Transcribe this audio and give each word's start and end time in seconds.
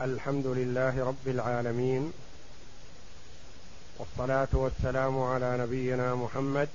الحمد 0.00 0.46
لله 0.46 1.04
رب 1.04 1.28
العالمين 1.28 2.12
والصلاة 3.98 4.48
والسلام 4.52 5.22
على 5.22 5.56
نبينا 5.58 6.14
محمد 6.14 6.68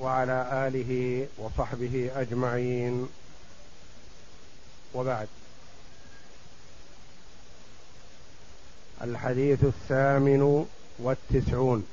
وعلى 0.00 0.68
آله 0.68 1.26
وصحبه 1.38 2.10
أجمعين. 2.16 3.08
وبعد 4.94 5.28
الحديث 9.02 9.64
الثامن 9.64 10.66
والتسعون. 10.98 11.86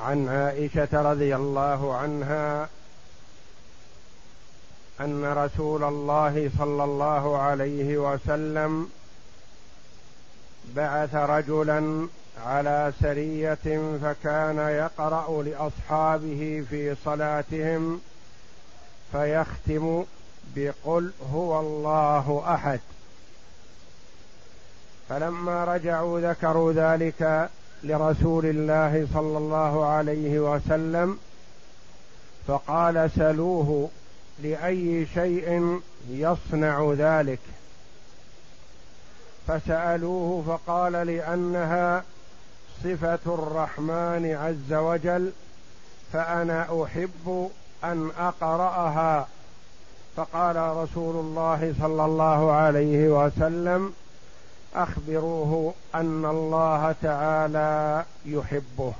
عن 0.00 0.28
عائشة 0.28 0.88
رضي 0.92 1.36
الله 1.36 1.96
عنها 1.96 2.68
أن 5.00 5.24
رسول 5.24 5.84
الله 5.84 6.50
صلى 6.58 6.84
الله 6.84 7.38
عليه 7.38 7.98
وسلم 7.98 8.88
بعث 10.76 11.14
رجلا 11.14 12.08
على 12.46 12.92
سرية 13.02 13.98
فكان 14.02 14.58
يقرأ 14.58 15.42
لأصحابه 15.42 16.64
في 16.70 16.96
صلاتهم 17.04 18.00
فيختم 19.12 20.04
بقل 20.56 21.10
هو 21.32 21.60
الله 21.60 22.54
أحد. 22.54 22.80
فلما 25.08 25.64
رجعوا 25.64 26.20
ذكروا 26.20 26.72
ذلك 26.72 27.48
لرسول 27.82 28.46
الله 28.46 29.08
صلى 29.14 29.38
الله 29.38 29.86
عليه 29.86 30.38
وسلم 30.38 31.18
فقال 32.46 33.10
سلوه 33.16 33.90
لأي 34.42 35.06
شيء 35.14 35.80
يصنع 36.10 36.92
ذلك. 36.98 37.40
فسألوه 39.48 40.44
فقال 40.46 40.92
لأنها 40.92 42.04
صفة 42.84 43.18
الرحمن 43.26 44.34
عز 44.34 44.72
وجل 44.72 45.32
فأنا 46.12 46.84
أحب 46.84 47.50
أن 47.84 48.10
أقرأها. 48.18 49.28
فقال 50.16 50.56
رسول 50.56 51.16
الله 51.16 51.74
صلى 51.80 52.04
الله 52.04 52.52
عليه 52.52 53.08
وسلم 53.08 53.92
أخبروه 54.74 55.74
أن 55.94 56.24
الله 56.24 56.94
تعالى 57.02 58.04
يحبه. 58.26 58.92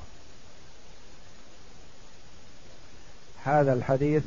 هذا 3.44 3.72
الحديث 3.72 4.22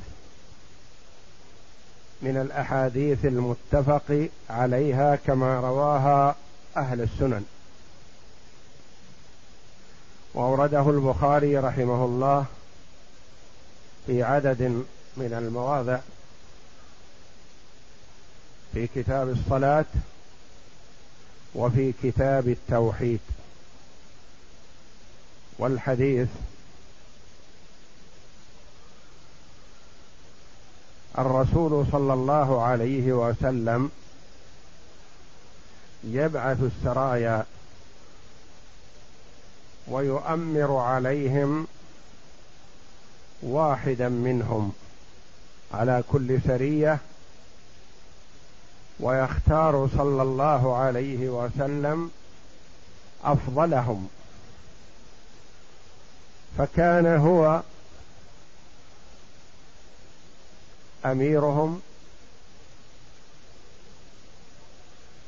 من 2.22 2.38
الأحاديث 2.38 3.26
المتفق 3.26 4.30
عليها 4.50 5.16
كما 5.16 5.60
رواها 5.60 6.36
أهل 6.78 7.02
السنن. 7.02 7.46
وأورده 10.34 10.90
البخاري 10.90 11.58
رحمه 11.58 12.06
الله 12.06 12.46
في 14.08 14.24
عدد 14.24 14.62
من 15.18 15.34
المواضع. 15.34 16.00
في 18.74 18.88
كتاب 18.88 19.30
الصلاة 19.30 19.86
وفي 21.56 21.94
كتاب 22.04 22.48
التوحيد. 22.48 23.20
والحديث 25.60 26.28
الرسول 31.20 31.86
صلى 31.92 32.14
الله 32.14 32.64
عليه 32.64 33.14
وسلم 33.14 33.92
يبعث 36.04 36.58
السرايا 36.64 37.46
ويؤمر 39.88 40.78
عليهم 40.78 41.68
واحدا 43.44 44.10
منهم 44.10 44.72
على 45.74 46.04
كل 46.12 46.40
سرية 46.48 47.00
ويختار 49.00 49.90
صلى 49.98 50.22
الله 50.22 50.76
عليه 50.76 51.30
وسلم 51.30 52.12
أفضلهم. 53.24 54.10
فكان 56.58 57.06
هو 57.06 57.62
أميرهم 61.06 61.82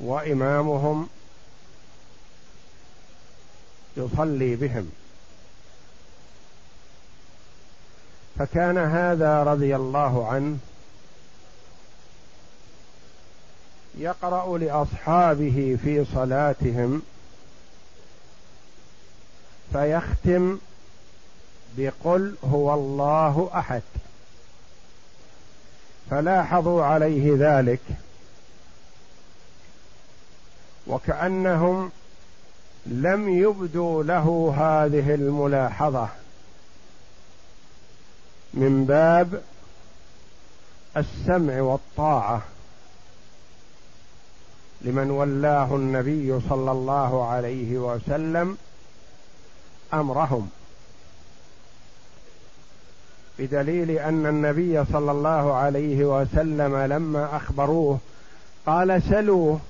وإمامهم 0.00 1.08
يصلي 3.96 4.56
بهم. 4.56 4.90
فكان 8.38 8.78
هذا 8.78 9.42
رضي 9.42 9.76
الله 9.76 10.28
عنه 10.28 10.58
يقرأ 13.98 14.58
لأصحابه 14.58 15.78
في 15.82 16.04
صلاتهم 16.14 17.02
فيختم 19.72 20.58
بقل 21.76 22.34
هو 22.44 22.74
الله 22.74 23.50
أحد. 23.54 23.82
فلاحظوا 26.10 26.84
عليه 26.84 27.34
ذلك. 27.38 27.80
وكأنهم 30.86 31.90
لم 32.86 33.28
يبدوا 33.28 34.02
له 34.02 34.54
هذه 34.56 35.14
الملاحظة. 35.14 36.08
من 38.54 38.84
باب 38.84 39.42
السمع 40.96 41.60
والطاعة. 41.60 42.42
لمن 44.80 45.10
ولاه 45.10 45.76
النبي 45.76 46.40
صلى 46.48 46.72
الله 46.72 47.28
عليه 47.28 47.78
وسلم 47.78 48.58
أمرهم. 49.94 50.50
بدليل 53.40 53.90
أن 53.90 54.26
النبي 54.26 54.84
صلى 54.84 55.10
الله 55.10 55.54
عليه 55.54 56.04
وسلم 56.04 56.76
لما 56.76 57.36
أخبروه 57.36 57.98
قال 58.66 59.02
سلوه 59.02 59.60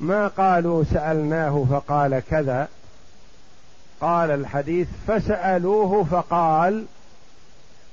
ما 0.00 0.28
قالوا؟ 0.28 0.84
سألناه 0.84 1.66
فقال 1.70 2.22
كذا. 2.30 2.68
قال 4.00 4.30
الحديث 4.30 4.88
فسألوه 5.06 6.04
فقال 6.04 6.84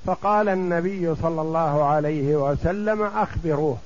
فقال 0.05 0.49
النبي 0.49 1.15
صلى 1.15 1.41
الله 1.41 1.83
عليه 1.83 2.35
وسلم 2.35 3.03
أخبروه. 3.03 3.77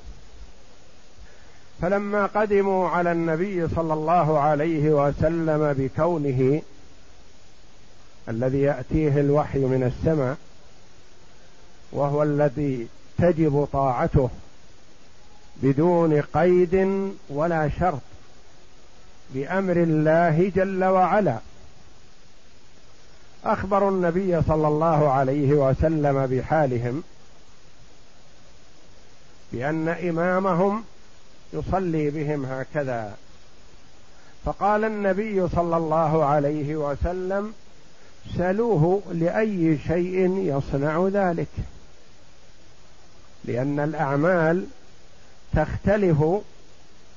فلما 1.82 2.26
قدموا 2.26 2.90
على 2.90 3.12
النبي 3.12 3.68
صلى 3.68 3.94
الله 3.94 4.40
عليه 4.40 4.90
وسلم 4.90 5.74
بكونه 5.78 6.62
الذي 8.30 8.62
يأتيه 8.62 9.20
الوحي 9.20 9.60
من 9.60 9.84
السماء 9.84 10.38
وهو 11.92 12.24
الذي 12.24 12.88
تجب 13.18 13.68
طاعته 13.74 14.30
بدون 15.64 16.22
قيد 16.22 16.88
ولا 17.30 17.70
شرط 17.80 18.02
بأمر 19.34 19.78
الله 19.78 20.52
جل 20.56 20.84
وعلا. 20.84 21.38
اخبروا 23.46 23.92
النبي 23.92 24.42
صلى 24.42 24.68
الله 24.68 25.10
عليه 25.10 25.54
وسلم 25.54 26.26
بحالهم 26.26 27.04
بأن 29.54 29.88
إمامهم 29.90 30.84
يصلي 31.54 32.10
بهم 32.10 32.46
هكذا. 32.46 33.16
فقال 34.46 34.84
النبي 34.84 35.48
صلى 35.48 35.78
الله 35.78 36.26
عليه 36.26 36.76
وسلم 36.76 37.54
سلوه 38.38 39.02
لأي 39.12 39.78
شيء 39.88 40.38
يصنع 40.38 41.08
ذلك. 41.08 41.48
لأن 43.46 43.80
الأعمال 43.80 44.66
تختلف 45.56 46.24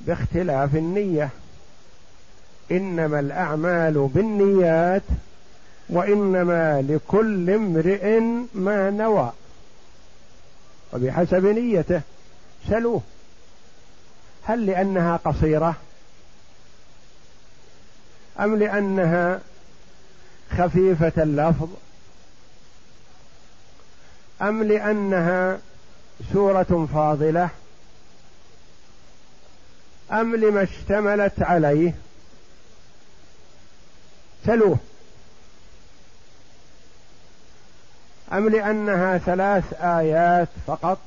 باختلاف 0.01 0.77
النية. 0.77 1.31
إنما 2.71 3.21
الأعمال 3.21 4.11
بالنيات 4.15 5.03
وإنما 5.89 6.83
لكل 6.83 7.51
امرئ 7.51 8.21
ما 8.55 8.91
نوى. 8.91 9.33
وبحسب 10.93 11.47
نيته 11.47 12.01
سلوه 12.69 13.03
هل 14.43 14.67
لأنها 14.67 15.17
قصيرة؟ 15.17 15.77
أم 18.41 18.57
لأنها 18.57 19.41
خفيفة 20.51 21.23
اللفظ؟ 21.23 21.69
أم 24.43 24.63
لأنها 24.63 25.59
سورة 26.33 26.89
فاضلة. 26.95 27.51
أم 30.13 30.37
لما 30.37 30.63
اشتملت 30.63 31.43
عليه؟ 31.43 31.95
سلوه 34.47 34.79
أم 38.33 38.49
لأنها 38.49 39.19
ثلاث 39.19 39.75
آيات 39.81 40.49
فقط؟ 40.67 40.99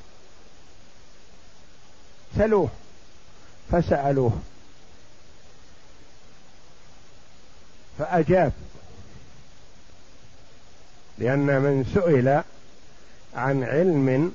سلوه 2.38 2.69
فسألوه. 3.71 4.39
فأجاب. 8.00 8.51
لأن 11.18 11.62
من 11.62 11.92
سئل 11.94 12.44
عن 13.36 13.63
علم 13.63 14.33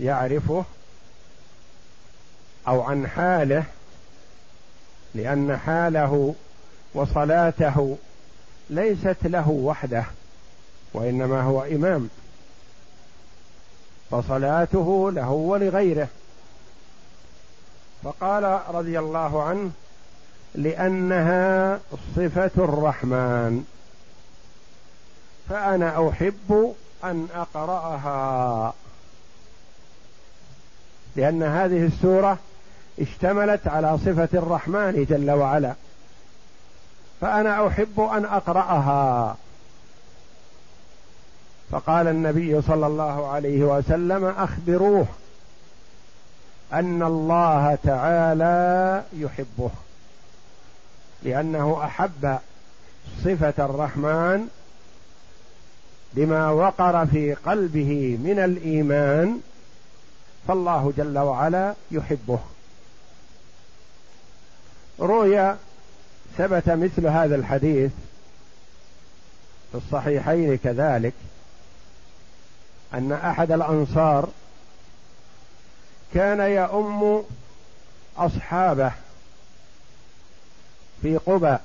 يعرفه 0.00 0.64
أو 2.68 2.82
عن 2.82 3.06
حاله 3.08 3.64
لأن 5.14 5.56
حاله 5.56 6.34
وصلاته 6.94 7.98
ليست 8.70 9.16
له 9.24 9.48
وحده 9.48 10.04
وإنما 10.92 11.42
هو 11.42 11.62
إمام. 11.62 12.08
فصلاته 14.10 15.10
له 15.12 15.30
ولغيره. 15.30 16.08
فقال 18.04 18.60
رضي 18.68 18.98
الله 18.98 19.42
عنه 19.42 19.70
لأنها 20.54 21.80
صفة 22.16 22.50
الرحمن. 22.58 23.64
فأنا 25.48 26.08
أحب 26.08 26.74
أن 27.04 27.28
أقرأها. 27.34 28.74
لأن 31.16 31.42
هذه 31.42 31.86
السورة 31.86 32.38
اشتملت 33.00 33.68
على 33.68 33.98
صفة 33.98 34.28
الرحمن 34.34 35.06
جل 35.10 35.30
وعلا. 35.30 35.72
فأنا 37.20 37.66
أحب 37.68 38.00
أن 38.00 38.24
أقرأها. 38.24 39.36
فقال 41.70 42.08
النبي 42.08 42.62
صلى 42.62 42.86
الله 42.86 43.28
عليه 43.28 43.64
وسلم 43.64 44.24
أخبروه 44.24 45.06
أن 46.72 47.02
الله 47.02 47.78
تعالى 47.84 49.02
يحبه 49.12 49.70
لأنه 51.22 51.84
أحب 51.84 52.38
صفة 53.24 53.64
الرحمن 53.64 54.48
بما 56.12 56.50
وقر 56.50 57.06
في 57.06 57.34
قلبه 57.34 58.18
من 58.22 58.38
الإيمان 58.38 59.40
فالله 60.48 60.92
جل 60.96 61.18
وعلا 61.18 61.74
يحبه. 61.90 62.38
روي 65.00 65.54
ثبت 66.38 66.68
مثل 66.68 67.06
هذا 67.06 67.36
الحديث 67.36 67.92
في 69.72 69.78
الصحيحين 69.78 70.56
كذلك 70.56 71.12
أن 72.94 73.12
أحد 73.12 73.52
الأنصار 73.52 74.28
كان 76.14 76.40
يؤم 76.40 77.24
أصحابه 78.16 78.92
في 81.02 81.16
قبى 81.16 81.56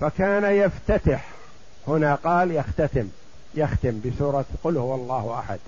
فكان 0.00 0.44
يفتتح. 0.44 1.28
هنا 1.88 2.14
قال 2.14 2.50
يختتم 2.50 3.08
يختم 3.54 4.00
بسورة 4.04 4.44
قل 4.64 4.76
هو 4.76 4.94
الله 4.94 5.38
أحد. 5.38 5.58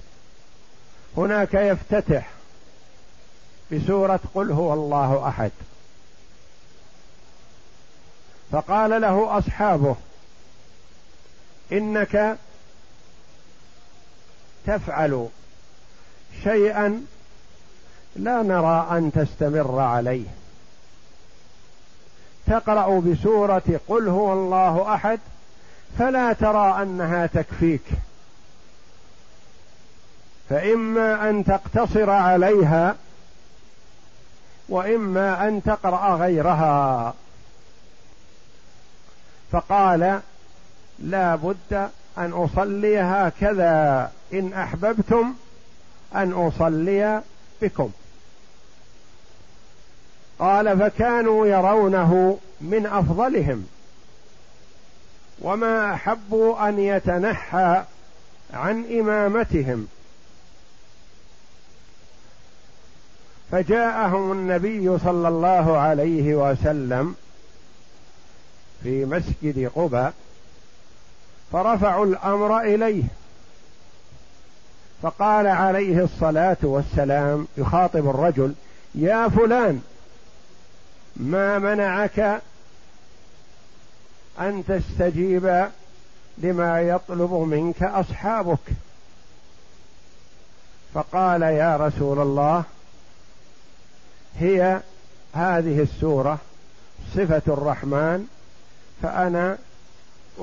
هناك 1.16 1.55
يفتتح 1.55 2.31
بسورة 3.72 4.20
قل 4.34 4.52
هو 4.52 4.72
الله 4.72 5.28
أحد. 5.28 5.50
فقال 8.52 9.00
له 9.00 9.38
أصحابه 9.38 9.96
إنك 11.72 12.37
تفعل 14.66 15.28
شيئا 16.43 17.05
لا 18.17 18.43
نرى 18.43 18.88
أن 18.90 19.12
تستمر 19.12 19.81
عليه. 19.81 20.26
تقرأ 22.46 23.00
بسورة 23.00 23.81
قل 23.88 24.08
هو 24.08 24.32
الله 24.32 24.94
أحد 24.94 25.20
فلا 25.99 26.32
ترى 26.32 26.82
أنها 26.82 27.26
تكفيك. 27.26 27.84
فإما 30.49 31.31
أن 31.31 31.44
تقتصر 31.44 32.11
عليها 32.11 32.96
وإما 34.69 35.49
أن 35.49 35.62
تقرأ 35.62 36.17
غيرها. 36.17 37.14
فقال 39.52 40.20
لا 40.99 41.35
بد 41.37 41.88
أن 42.19 42.32
أصلي 42.32 43.00
هكذا. 43.00 44.12
إن 44.32 44.52
أحببتم 44.52 45.35
أن 46.14 46.32
أصلي 46.32 47.23
بكم. 47.62 47.91
قال 50.38 50.79
فكانوا 50.79 51.46
يرونه 51.46 52.38
من 52.61 52.87
أفضلهم. 52.87 53.67
وما 55.41 55.94
أحبوا 55.94 56.69
أن 56.69 56.79
يتنحى 56.79 57.82
عن 58.55 58.85
إمامتهم. 59.00 59.88
فجاءهم 63.55 64.33
النبي 64.33 64.99
صلى 64.99 65.29
الله 65.29 65.79
عليه 65.79 66.35
وسلم 66.35 67.15
في 68.83 69.05
مسجد 69.05 69.71
قباء 69.75 70.12
فرفعوا 71.53 72.06
الأمر 72.06 72.61
إليه 72.61 73.03
فقال 75.03 75.47
عليه 75.47 76.05
الصلاة 76.05 76.56
والسلام 76.62 77.49
يخاطب 77.56 78.09
الرجل 78.09 78.55
يا 78.95 79.29
فلان 79.29 79.83
ما 81.17 81.59
منعك 81.59 82.43
أن 84.41 84.65
تستجيب 84.69 85.69
لما 86.39 86.81
يطلب 86.81 87.33
منك 87.33 87.83
أصحابك؟ 87.83 88.73
فقال 90.95 91.43
يا 91.43 91.77
رسول 91.77 92.19
الله 92.21 92.65
هي 94.38 94.81
هذه 95.34 95.82
السورة 95.82 96.38
صفة 97.14 97.43
الرحمن 97.48 98.26
فأنا 99.03 99.58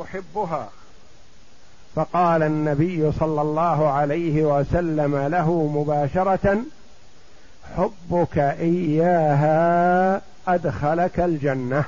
أحبها. 0.01 0.69
فقال 1.95 2.43
النبي 2.43 3.11
صلى 3.11 3.41
الله 3.41 3.89
عليه 3.89 4.43
وسلم 4.43 5.17
له 5.17 5.67
مباشرة 5.67 6.57
حبك 7.77 8.37
إياها 8.37 10.21
أدخلك 10.47 11.19
الجنة. 11.19 11.83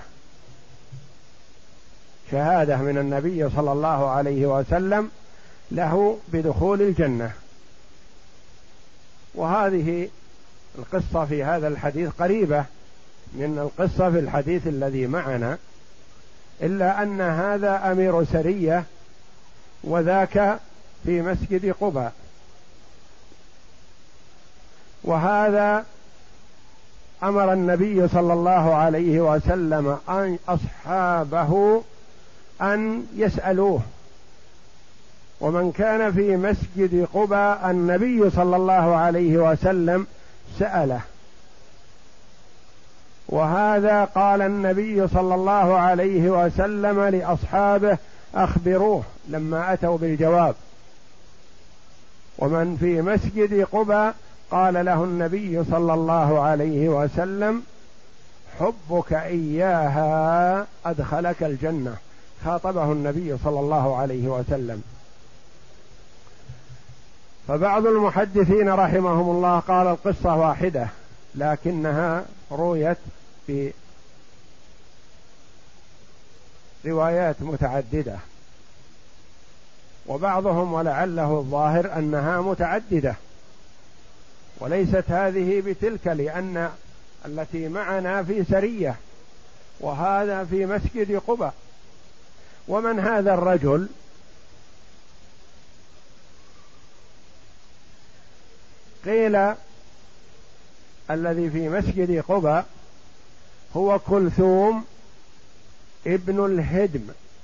شهادة 2.31 2.77
من 2.77 2.97
النبي 2.97 3.49
صلى 3.49 3.71
الله 3.71 4.09
عليه 4.09 4.45
وسلم 4.45 5.11
له 5.71 6.17
بدخول 6.33 6.81
الجنة. 6.81 7.31
وهذه 9.35 10.09
القصة 10.77 11.25
في 11.25 11.43
هذا 11.43 11.67
الحديث 11.67 12.09
قريبة 12.19 12.65
من 13.33 13.59
القصة 13.59 14.11
في 14.11 14.19
الحديث 14.19 14.67
الذي 14.67 15.07
معنا 15.07 15.57
إلا 16.61 17.03
أن 17.03 17.21
هذا 17.21 17.91
أمير 17.91 18.25
سرية 18.25 18.83
وذاك 19.83 20.59
في 21.05 21.21
مسجد 21.21 21.75
قباء. 21.81 22.13
وهذا 25.03 25.85
أمر 27.23 27.53
النبي 27.53 28.07
صلى 28.07 28.33
الله 28.33 28.75
عليه 28.75 29.21
وسلم 29.33 29.97
أن 30.09 30.37
أصحابه 30.47 31.83
أن 32.61 33.05
يسألوه. 33.15 33.81
ومن 35.41 35.71
كان 35.71 36.13
في 36.13 36.37
مسجد 36.37 37.07
قباء 37.13 37.71
النبي 37.71 38.29
صلى 38.29 38.55
الله 38.55 38.95
عليه 38.95 39.51
وسلم 39.51 40.07
سأله. 40.59 41.01
وهذا 43.29 44.05
قال 44.05 44.41
النبي 44.41 45.07
صلى 45.07 45.35
الله 45.35 45.77
عليه 45.77 46.45
وسلم 46.45 47.03
لأصحابه 47.03 47.97
أخبروه 48.35 49.03
لما 49.27 49.73
أتوا 49.73 49.97
بالجواب. 49.97 50.55
ومن 52.37 52.77
في 52.79 53.01
مسجد 53.01 53.63
قبى 53.71 54.11
قال 54.51 54.85
له 54.85 55.03
النبي 55.03 55.63
صلى 55.63 55.93
الله 55.93 56.39
عليه 56.39 56.89
وسلم 56.89 57.63
حبك 58.59 59.13
إياها 59.13 60.67
أدخلك 60.85 61.43
الجنة. 61.43 61.95
خاطبه 62.45 62.91
النبي 62.91 63.37
صلى 63.43 63.59
الله 63.59 63.97
عليه 63.97 64.27
وسلم. 64.27 64.83
فبعض 67.47 67.85
المحدثين 67.85 68.69
رحمهم 68.69 69.29
الله 69.29 69.59
قال 69.59 69.87
القصة 69.87 70.35
واحدة 70.35 70.87
لكنها 71.35 72.25
رويت 72.51 72.97
في 73.47 73.73
روايات 76.85 77.35
متعددة. 77.41 78.15
وبعضهم 80.07 80.73
ولعله 80.73 81.37
الظاهر 81.39 81.97
أنها 81.97 82.41
متعددة. 82.41 83.15
وليست 84.59 85.03
هذه 85.07 85.61
بتلك 85.65 86.07
لأن 86.07 86.69
التي 87.25 87.67
معنا 87.69 88.23
في 88.23 88.43
سرية 88.43 88.95
وهذا 89.79 90.43
في 90.43 90.65
مسجد 90.65 91.21
قباء. 91.27 91.53
ومن 92.67 92.99
هذا 92.99 93.33
الرجل؟ 93.33 93.87
قيل 99.05 99.53
الذي 101.11 101.49
في 101.49 101.69
مسجد 101.69 102.23
قباء 102.27 102.65
هو 103.75 103.99
كلثوم 103.99 104.83
ابن 106.07 106.45
الهدم 106.45 107.01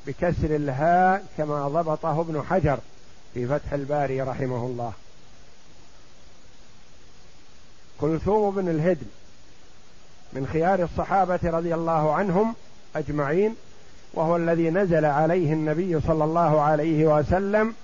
بكسر 0.07 0.55
الهاء 0.55 1.25
كما 1.37 1.67
ضبطه 1.67 2.21
ابن 2.21 2.43
حجر 2.49 2.79
في 3.33 3.47
فتح 3.47 3.73
الباري 3.73 4.21
رحمه 4.21 4.65
الله. 4.65 4.93
كلثوم 8.01 8.55
بن 8.55 8.69
الهدم 8.69 9.07
من 10.33 10.47
خيار 10.47 10.83
الصحابة 10.83 11.39
رضي 11.43 11.73
الله 11.73 12.13
عنهم 12.13 12.55
أجمعين 12.95 13.55
وهو 14.13 14.35
الذي 14.35 14.69
نزل 14.69 15.05
عليه 15.05 15.53
النبي 15.53 16.01
صلى 16.01 16.23
الله 16.23 16.61
عليه 16.61 17.17
وسلم 17.17 17.75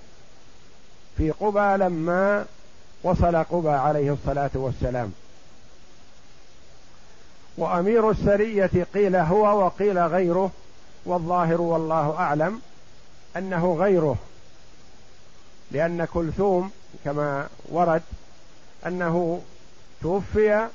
في 1.16 1.30
قبى 1.30 1.84
لما 1.84 2.46
وصل 3.02 3.36
قبى 3.36 3.70
عليه 3.70 4.12
الصلاة 4.12 4.50
والسلام. 4.54 5.12
وأمير 7.58 8.10
السرية 8.10 8.86
قيل 8.94 9.16
هو 9.16 9.64
وقيل 9.64 9.98
غيره 9.98 10.50
والظاهر 11.04 11.60
والله 11.60 12.14
أعلم 12.18 12.60
أنه 13.36 13.74
غيره. 13.74 14.16
لأن 15.70 16.04
كلثوم 16.04 16.70
كما 17.04 17.48
ورد 17.68 18.02
أنه 18.86 19.40
توفي 20.02 20.68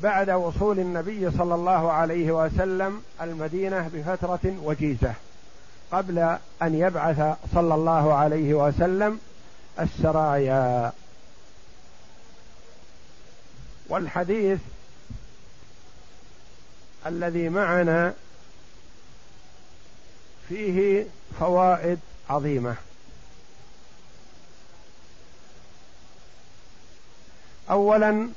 بعد 0.00 0.30
وصول 0.30 0.78
النبي 0.78 1.30
صلى 1.30 1.54
الله 1.54 1.92
عليه 1.92 2.32
وسلم 2.32 3.02
المدينة 3.22 3.90
بفترة 3.94 4.54
وجيزة 4.62 5.12
قبل 5.92 6.18
أن 6.62 6.74
يبعث 6.74 7.36
صلى 7.54 7.74
الله 7.74 8.14
عليه 8.14 8.54
وسلم 8.54 9.20
السرايا. 9.80 10.92
والحديث 13.88 14.58
الذي 17.06 17.48
معنا 17.48 18.14
فيه 20.48 21.06
فوائد 21.40 21.98
عظيمة. 22.30 22.76
اولا 27.70 28.28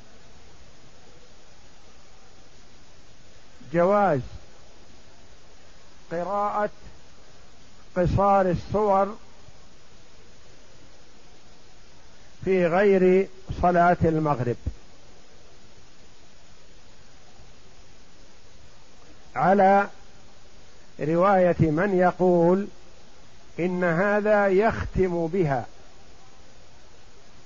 جواز 3.72 4.20
قراءة 6.12 6.70
قصار 7.96 8.50
الصور 8.50 9.16
في 12.44 12.66
غير 12.66 13.28
صلاة 13.62 13.96
المغرب. 14.04 14.56
على 19.36 19.88
رواية 21.00 21.56
من 21.60 21.98
يقول 21.98 22.66
إن 23.58 23.84
هذا 23.84 24.46
يختم 24.48 25.26
بها. 25.26 25.66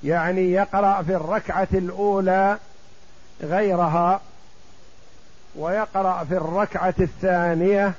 يعني 0.05 0.53
يقرأ 0.53 1.03
في 1.03 1.15
الركعة 1.17 1.69
الأولى 1.73 2.59
غيرها 3.43 4.21
ويقرأ 5.57 6.25
في 6.25 6.37
الركعة 6.37 6.95
الثانية 7.01 7.95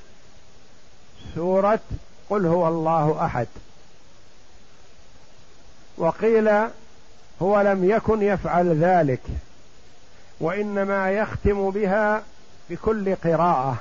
سورة 1.36 1.80
قل 2.30 2.46
هو 2.46 2.68
الله 2.68 3.26
أحد. 3.26 3.48
وقيل 5.98 6.68
هو 7.42 7.62
لم 7.62 7.90
يكن 7.90 8.22
يفعل 8.22 8.84
ذلك 8.84 9.22
وإنما 10.40 11.12
يختم 11.12 11.70
بها 11.70 12.24
بكل 12.70 13.16
قراءة. 13.16 13.78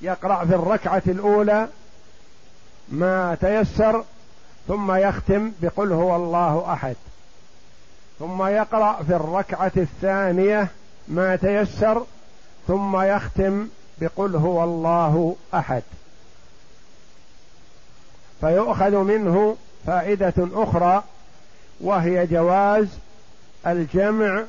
يقرأ 0.00 0.44
في 0.44 0.54
الركعة 0.54 1.02
الأولى 1.06 1.68
ما 2.88 3.36
تيسر 3.40 4.04
ثم 4.68 4.92
يختم 4.92 5.52
بقل 5.62 5.92
هو 5.92 6.16
الله 6.16 6.72
أحد. 6.72 6.96
ثم 8.18 8.46
يقرأ 8.46 9.02
في 9.02 9.16
الركعة 9.16 9.72
الثانية 9.76 10.68
ما 11.08 11.36
تيسر 11.36 12.04
ثم 12.68 13.00
يختم 13.00 13.68
بقل 14.00 14.36
هو 14.36 14.64
الله 14.64 15.36
أحد. 15.54 15.82
فيؤخذ 18.40 18.96
منه 18.96 19.56
فائدة 19.86 20.34
أخرى 20.38 21.02
وهي 21.80 22.26
جواز 22.26 22.86
الجمع 23.66 24.44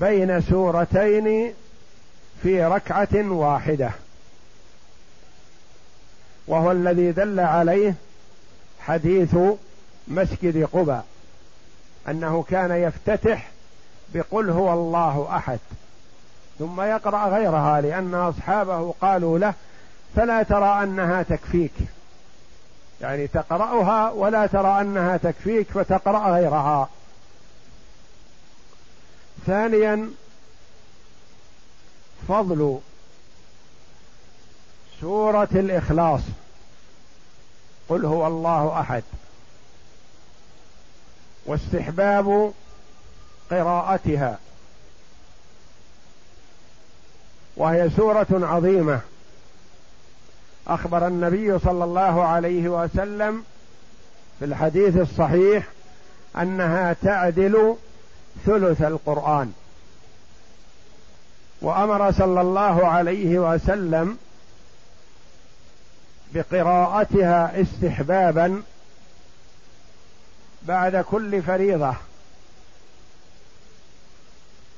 بين 0.00 0.40
سورتين 0.40 1.52
في 2.42 2.64
ركعة 2.64 3.32
واحدة. 3.32 3.90
وهو 6.46 6.72
الذي 6.72 7.12
دل 7.12 7.40
عليه 7.40 7.94
حديث 8.80 9.36
مسجد 10.08 10.64
قباء 10.72 11.04
أنه 12.08 12.44
كان 12.50 12.70
يفتتح 12.70 13.50
بقل 14.14 14.50
هو 14.50 14.72
الله 14.72 15.36
أحد 15.36 15.58
ثم 16.58 16.80
يقرأ 16.80 17.28
غيرها 17.28 17.80
لأن 17.80 18.14
أصحابه 18.14 18.94
قالوا 19.00 19.38
له 19.38 19.54
فلا 20.16 20.42
ترى 20.42 20.82
أنها 20.82 21.22
تكفيك. 21.22 21.72
يعني 23.00 23.26
تقرأها 23.26 24.10
ولا 24.10 24.46
ترى 24.46 24.80
أنها 24.80 25.16
تكفيك 25.16 25.70
فتقرأ 25.70 26.30
غيرها. 26.34 26.88
ثانيا 29.46 30.10
فضل 32.28 32.78
سورة 35.00 35.48
الإخلاص. 35.52 36.20
قل 37.88 38.04
هو 38.04 38.26
الله 38.26 38.80
أحد. 38.80 39.02
واستحباب 41.46 42.52
قراءتها. 43.50 44.38
وهي 47.56 47.90
سورة 47.90 48.26
عظيمة. 48.32 49.00
أخبر 50.68 51.06
النبي 51.06 51.58
صلى 51.58 51.84
الله 51.84 52.24
عليه 52.24 52.68
وسلم 52.68 53.44
في 54.38 54.44
الحديث 54.44 54.96
الصحيح 54.96 55.66
أنها 56.36 56.92
تعدل 57.02 57.76
ثلث 58.46 58.82
القرآن. 58.82 59.52
وأمر 61.62 62.12
صلى 62.12 62.40
الله 62.40 62.86
عليه 62.86 63.38
وسلم 63.38 64.18
بقراءتها 66.34 67.60
استحبابا 67.60 68.62
بعد 70.62 70.96
كل 70.96 71.42
فريضة 71.42 71.94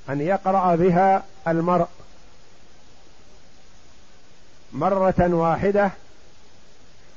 أن 0.08 0.20
يقرأ 0.20 0.76
بها 0.76 1.22
المرء. 1.48 1.88
مرة 4.72 5.14
واحدة 5.18 5.90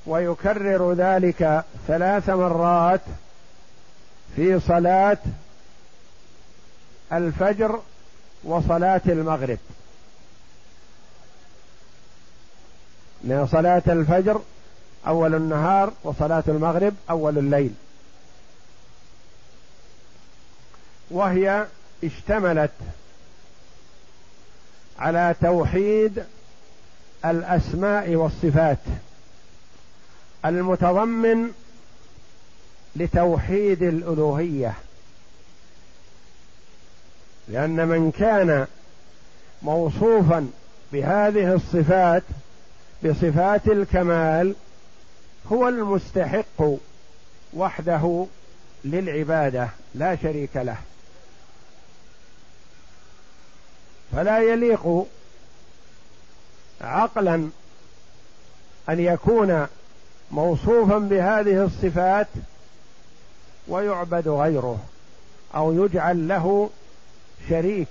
ويكرر 0.06 0.94
ذلك 0.94 1.64
ثلاث 1.88 2.30
مرات 2.30 3.02
في 4.36 4.60
صلاة 4.60 5.18
الفجر 7.14 7.82
وصلاة 8.44 9.02
المغرب. 9.06 9.58
من 13.24 13.48
صلاة 13.52 13.84
الفجر 13.88 14.42
أول 15.08 15.36
النهار 15.36 15.94
وصلاة 16.04 16.44
المغرب 16.48 16.94
أول 17.10 17.38
الليل. 17.38 17.74
وهي 21.12 21.66
اشتملت 22.04 22.72
على 25.00 25.36
توحيد 25.42 26.24
الأسماء 27.26 28.16
والصفات 28.16 28.78
المتضمن 30.46 31.52
لتوحيد 32.96 33.84
الألوهية 33.84 34.74
لأن 37.48 37.88
من 37.88 38.12
كان 38.12 38.68
موصوفا 39.62 40.50
بهذه 40.94 41.54
الصفات 41.54 42.24
بصفات 43.06 43.68
الكمال 43.68 44.56
هو 45.52 45.68
المستحق 45.68 46.64
وحده 47.54 48.26
للعبادة 48.86 49.70
لا 49.96 50.16
شريك 50.16 50.56
له. 50.56 50.78
فلا 54.12 54.40
يليق 54.40 55.06
عقلا 56.82 57.50
أن 58.90 59.00
يكون 59.00 59.68
موصوفا 60.32 60.98
بهذه 60.98 61.64
الصفات 61.64 62.28
ويعبد 63.68 64.28
غيره 64.28 64.80
أو 65.56 65.86
يجعل 65.86 66.28
له 66.28 66.70
شريك 67.50 67.90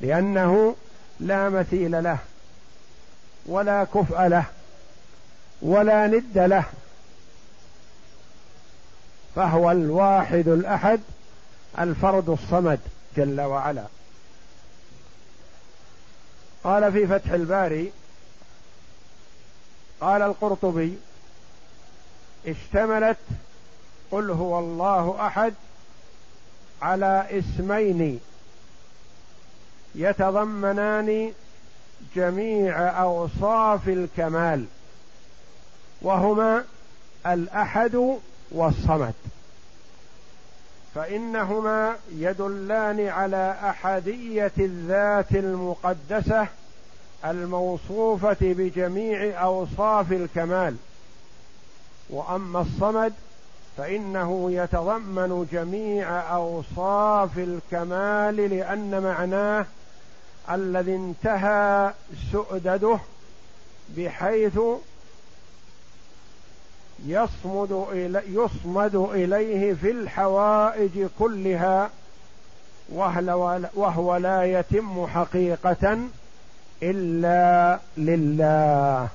لأنه 0.00 0.76
لا 1.20 1.48
مثيل 1.48 2.04
له 2.04 2.18
ولا 3.46 3.84
كفء 3.84 4.26
له 4.26 4.44
ولا 5.62 6.06
ند 6.06 6.38
له 6.38 6.64
فهو 9.36 9.70
الواحد 9.70 10.48
الأحد 10.48 11.00
الفرد 11.78 12.28
الصمد 12.28 12.80
جل 13.16 13.40
وعلا. 13.40 13.84
قال 16.64 16.92
في 16.92 17.06
فتح 17.06 17.30
الباري 17.30 17.92
قال 20.00 20.22
القرطبي 20.22 20.98
اشتملت 22.46 23.18
قل 24.10 24.30
هو 24.30 24.58
الله 24.58 25.26
أحد 25.26 25.54
على 26.82 27.26
اسمين 27.30 28.20
يتضمنان 29.94 31.32
جميع 32.16 33.00
أوصاف 33.02 33.88
الكمال 33.88 34.64
وهما 36.02 36.64
الأحد 37.26 38.18
والصمد. 38.50 39.14
فإنهما 40.94 41.96
يدلان 42.12 43.08
على 43.08 43.56
أحدية 43.62 44.52
الذات 44.58 45.32
المقدسة 45.32 46.46
الموصوفة 47.24 48.36
بجميع 48.40 49.42
أوصاف 49.42 50.12
الكمال. 50.12 50.76
وأما 52.10 52.60
الصمد 52.60 53.12
فإنه 53.76 54.52
يتضمن 54.52 55.46
جميع 55.52 56.34
أوصاف 56.34 57.38
الكمال 57.38 58.36
لأن 58.36 59.02
معناه 59.02 59.66
الذي 60.50 60.94
انتهى 60.94 61.92
سؤدده 62.32 62.98
بحيث 63.96 64.58
يصمد 67.06 67.86
إلي 67.92 68.22
يصمد 68.28 68.94
إليه 68.94 69.74
في 69.74 69.90
الحوائج 69.90 71.06
كلها 71.18 71.90
وهو 73.74 74.16
لا 74.16 74.44
يتم 74.44 75.06
حقيقة 75.06 75.98
إلا 76.82 77.78
لله. 77.96 79.08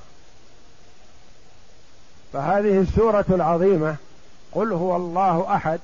فهذه 2.32 2.80
السورة 2.80 3.24
العظيمة 3.28 3.96
قل 4.52 4.72
هو 4.72 4.96
الله 4.96 5.54
أحد. 5.56 5.80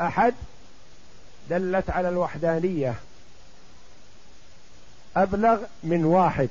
أحد 0.00 0.34
دلت 1.50 1.90
على 1.90 2.08
الوحدانية. 2.08 2.94
أبلغ 5.16 5.58
من 5.82 6.04
واحد. 6.04 6.48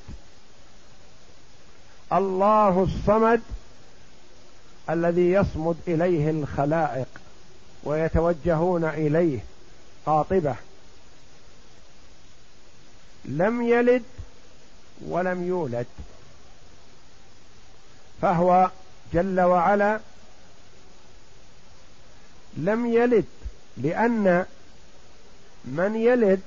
الله 2.13 2.83
الصمد 2.83 3.41
الذي 4.89 5.31
يصمد 5.31 5.77
إليه 5.87 6.29
الخلائق 6.29 7.07
ويتوجهون 7.83 8.85
إليه 8.85 9.39
قاطبه 10.05 10.55
لم 13.27 13.61
يلد 13.61 14.03
ولم 15.01 15.47
يولد. 15.47 15.85
فهو 18.21 18.71
جل 19.13 19.41
وعلا 19.41 19.99
لم 22.57 22.85
يلد 22.85 23.25
لأن 23.77 24.45
من 25.65 25.95
يلد 25.95 26.41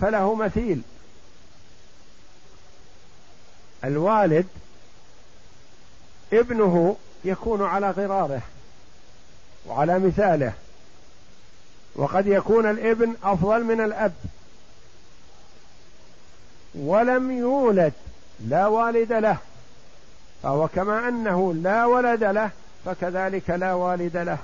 فله 0.00 0.34
مثيل. 0.34 0.82
الوالد 3.84 4.46
ابنه 6.32 6.96
يكون 7.24 7.62
على 7.62 7.90
غراره 7.90 8.42
وعلى 9.66 9.98
مثاله 9.98 10.52
وقد 11.96 12.26
يكون 12.26 12.70
الابن 12.70 13.14
أفضل 13.22 13.64
من 13.64 13.80
الأب. 13.80 14.14
ولم 16.74 17.30
يولد 17.30 17.92
لا 18.48 18.66
والد 18.66 19.12
له 19.12 19.36
فهو 20.42 20.68
كما 20.68 21.08
أنه 21.08 21.54
لا 21.54 21.86
ولد 21.86 22.24
له 22.24 22.50
فكذلك 22.84 23.50
لا 23.50 23.72
والد 23.72 24.16
له. 24.16 24.38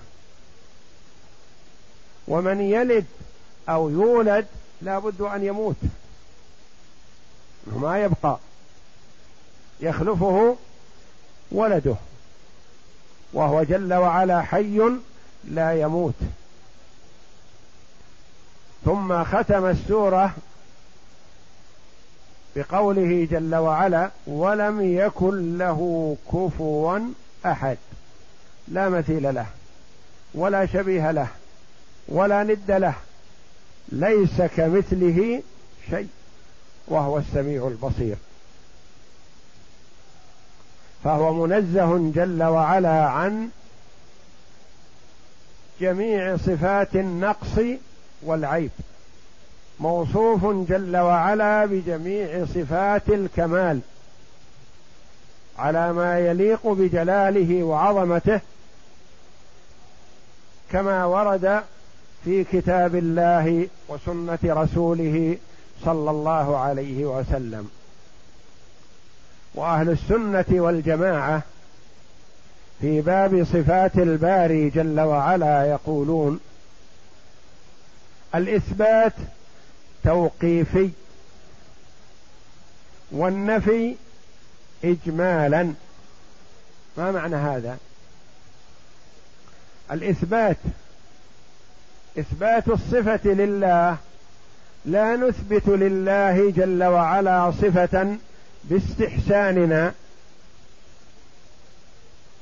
ومن 2.28 2.60
يلد 2.60 3.06
أو 3.68 3.90
يولد 3.90 4.46
لا 4.82 4.98
بد 4.98 5.20
أن 5.20 5.44
يموت 5.44 5.76
ما 7.66 8.02
يبقى 8.04 8.38
يخلفه 9.80 10.56
ولده 11.52 11.94
وهو 13.32 13.62
جل 13.62 13.94
وعلا 13.94 14.42
حي 14.42 14.80
لا 15.44 15.80
يموت. 15.80 16.14
ثم 18.84 19.24
ختم 19.24 19.66
السورة 19.66 20.34
بقوله 22.56 23.28
جل 23.30 23.54
وعلا 23.54 24.10
ولم 24.26 24.80
يكن 24.80 25.58
له 25.58 26.16
كفوا 26.32 26.98
أحد. 27.46 27.78
لا 28.68 28.88
مثيل 28.88 29.34
له 29.34 29.46
ولا 30.34 30.66
شبيه 30.66 31.10
له 31.10 31.28
ولا 32.08 32.42
ند 32.42 32.70
له 32.70 32.94
ليس 33.88 34.42
كمثله 34.42 35.42
شيء 35.90 36.08
وهو 36.88 37.18
السميع 37.18 37.68
البصير. 37.68 38.16
فهو 41.04 41.46
منزه 41.46 42.12
جل 42.14 42.42
وعلا 42.42 43.06
عن 43.06 43.48
جميع 45.80 46.36
صفات 46.36 46.96
النقص 46.96 47.60
والعيب. 48.22 48.70
موصوف 49.80 50.46
جل 50.68 50.96
وعلا 50.96 51.66
بجميع 51.66 52.44
صفات 52.44 53.08
الكمال 53.08 53.80
على 55.58 55.92
ما 55.92 56.18
يليق 56.18 56.66
بجلاله 56.66 57.62
وعظمته 57.62 58.40
كما 60.72 61.04
ورد 61.04 61.62
في 62.24 62.44
كتاب 62.44 62.94
الله 62.94 63.68
وسنة 63.88 64.38
رسوله 64.44 65.36
صلى 65.84 66.10
الله 66.10 66.58
عليه 66.58 67.04
وسلم. 67.04 67.70
وأهل 69.54 69.90
السنة 69.90 70.44
والجماعة 70.50 71.42
في 72.80 73.00
باب 73.00 73.44
صفات 73.44 73.96
الباري 73.96 74.70
جل 74.70 75.00
وعلا 75.00 75.66
يقولون 75.66 76.40
الإثبات 78.34 79.12
توقيفي 80.04 80.90
والنفي 83.10 83.96
اجمالا. 84.84 85.72
ما 86.96 87.12
معنى 87.12 87.36
هذا؟ 87.36 87.78
الإثبات 89.92 90.56
إثبات 92.18 92.68
الصفة 92.68 93.20
لله 93.24 93.96
لا 94.84 95.16
نثبت 95.16 95.68
لله 95.68 96.50
جل 96.50 96.84
وعلا 96.84 97.50
صفة 97.50 98.16
باستحساننا. 98.64 99.92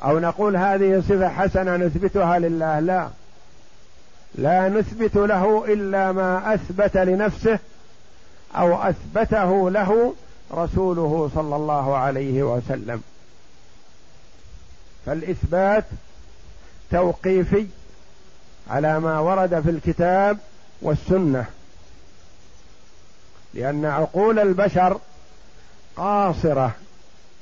أو 0.04 0.18
نقول 0.18 0.56
هذه 0.56 1.02
صفة 1.08 1.28
حسنة 1.28 1.76
نثبتها 1.76 2.38
لله؟ 2.38 2.80
لا. 2.80 3.08
لا 4.34 4.68
نثبت 4.68 5.16
له 5.16 5.64
إلا 5.72 6.12
ما 6.12 6.54
أثبت 6.54 6.96
لنفسه 6.96 7.58
أو 8.54 8.82
أثبته 8.82 9.70
له 9.70 10.14
رسوله 10.52 11.30
صلى 11.34 11.56
الله 11.56 11.96
عليه 11.96 12.42
وسلم. 12.42 13.02
فالإثبات 15.06 15.84
توقيفي 16.90 17.66
على 18.70 19.00
ما 19.00 19.18
ورد 19.18 19.60
في 19.60 19.70
الكتاب 19.70 20.38
والسنة 20.82 21.46
لأن 23.54 23.84
عقول 23.84 24.38
البشر 24.38 25.00
قاصرة 25.96 26.74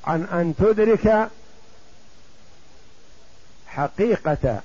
عن 0.05 0.25
أن 0.25 0.55
تدرك 0.59 1.29
حقيقة 3.67 4.61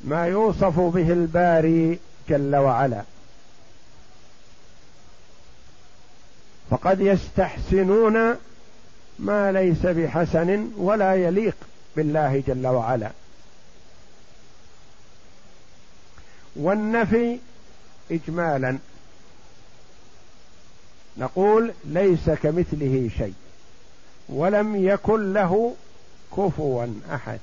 ما 0.00 0.26
يوصف 0.26 0.80
به 0.80 1.12
الباري 1.12 1.98
جل 2.28 2.56
وعلا. 2.56 3.02
فقد 6.70 7.00
يستحسنون 7.00 8.36
ما 9.18 9.52
ليس 9.52 9.86
بحسن 9.86 10.70
ولا 10.76 11.14
يليق 11.14 11.56
بالله 11.96 12.42
جل 12.46 12.66
وعلا. 12.66 13.10
والنفي 16.56 17.38
اجمالا. 18.10 18.78
نقول 21.16 21.72
ليس 21.84 22.30
كمثله 22.30 23.10
شيء 23.18 23.34
ولم 24.28 24.84
يكن 24.84 25.32
له 25.32 25.74
كفوا 26.36 26.86
أحد. 27.14 27.40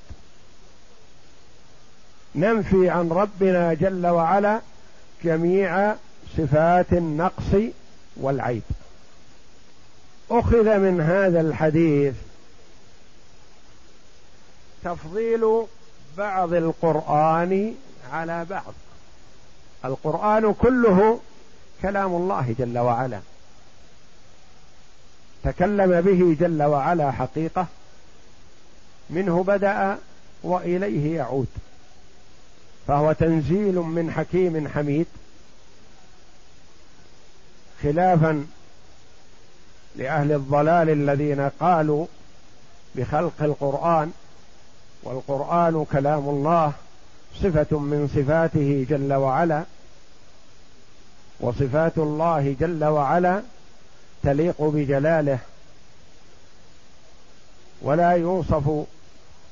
ننفي 2.35 2.89
عن 2.89 3.09
ربنا 3.09 3.73
جل 3.73 4.07
وعلا 4.07 4.61
جميع 5.23 5.95
صفات 6.37 6.93
النقص 6.93 7.55
والعيب. 8.17 8.61
أخذ 10.31 10.77
من 10.77 11.01
هذا 11.01 11.41
الحديث 11.41 12.15
تفضيل 14.83 15.65
بعض 16.17 16.53
القرآن 16.53 17.75
على 18.11 18.45
بعض. 18.45 18.73
القرآن 19.85 20.53
كله 20.53 21.19
كلام 21.81 22.15
الله 22.15 22.55
جل 22.59 22.77
وعلا. 22.77 23.19
تكلم 25.43 26.01
به 26.01 26.37
جل 26.39 26.63
وعلا 26.63 27.11
حقيقة. 27.11 27.67
منه 29.09 29.43
بدأ 29.43 29.97
وإليه 30.43 31.15
يعود. 31.15 31.47
فهو 32.87 33.11
تنزيل 33.11 33.75
من 33.75 34.11
حكيم 34.11 34.67
حميد. 34.67 35.05
خلافا 37.83 38.45
لأهل 39.95 40.31
الضلال 40.31 40.89
الذين 40.89 41.49
قالوا 41.59 42.05
بخلق 42.95 43.41
القرآن 43.41 44.11
والقرآن 45.03 45.85
كلام 45.91 46.29
الله 46.29 46.73
صفة 47.35 47.79
من 47.79 48.09
صفاته 48.15 48.85
جل 48.89 49.13
وعلا 49.13 49.63
وصفات 51.39 51.97
الله 51.97 52.55
جل 52.59 52.83
وعلا 52.83 53.41
تليق 54.23 54.61
بجلاله. 54.61 55.39
ولا 57.81 58.11
يوصف 58.11 58.85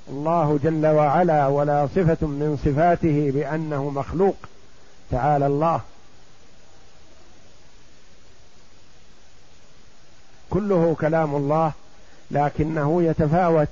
الله 0.10 0.60
جل 0.64 0.86
وعلا 0.86 1.48
ولا 1.48 1.88
صفة 1.88 2.28
من 2.28 2.60
صفاته 2.66 3.32
بأنه 3.32 3.90
مخلوق. 3.90 4.36
تعالى 5.12 5.48
الله. 5.48 5.82
كله 10.50 10.96
كلام 11.02 11.36
الله 11.36 11.72
لكنه 12.32 13.04
يتفاوت 13.04 13.68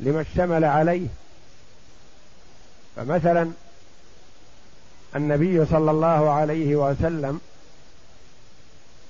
لما 0.00 0.20
اشتمل 0.20 0.64
عليه. 0.64 1.06
فمثلا 2.96 3.50
النبي 5.16 5.66
صلى 5.66 5.90
الله 5.90 6.30
عليه 6.30 6.76
وسلم 6.76 7.40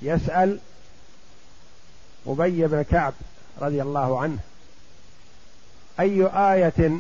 يسأل 0.03 0.59
أبي 2.27 2.67
بن 2.67 2.83
كعب 2.83 3.13
رضي 3.61 3.83
الله 3.83 4.21
عنه. 4.21 4.39
أي 6.01 6.27
آية 6.27 6.91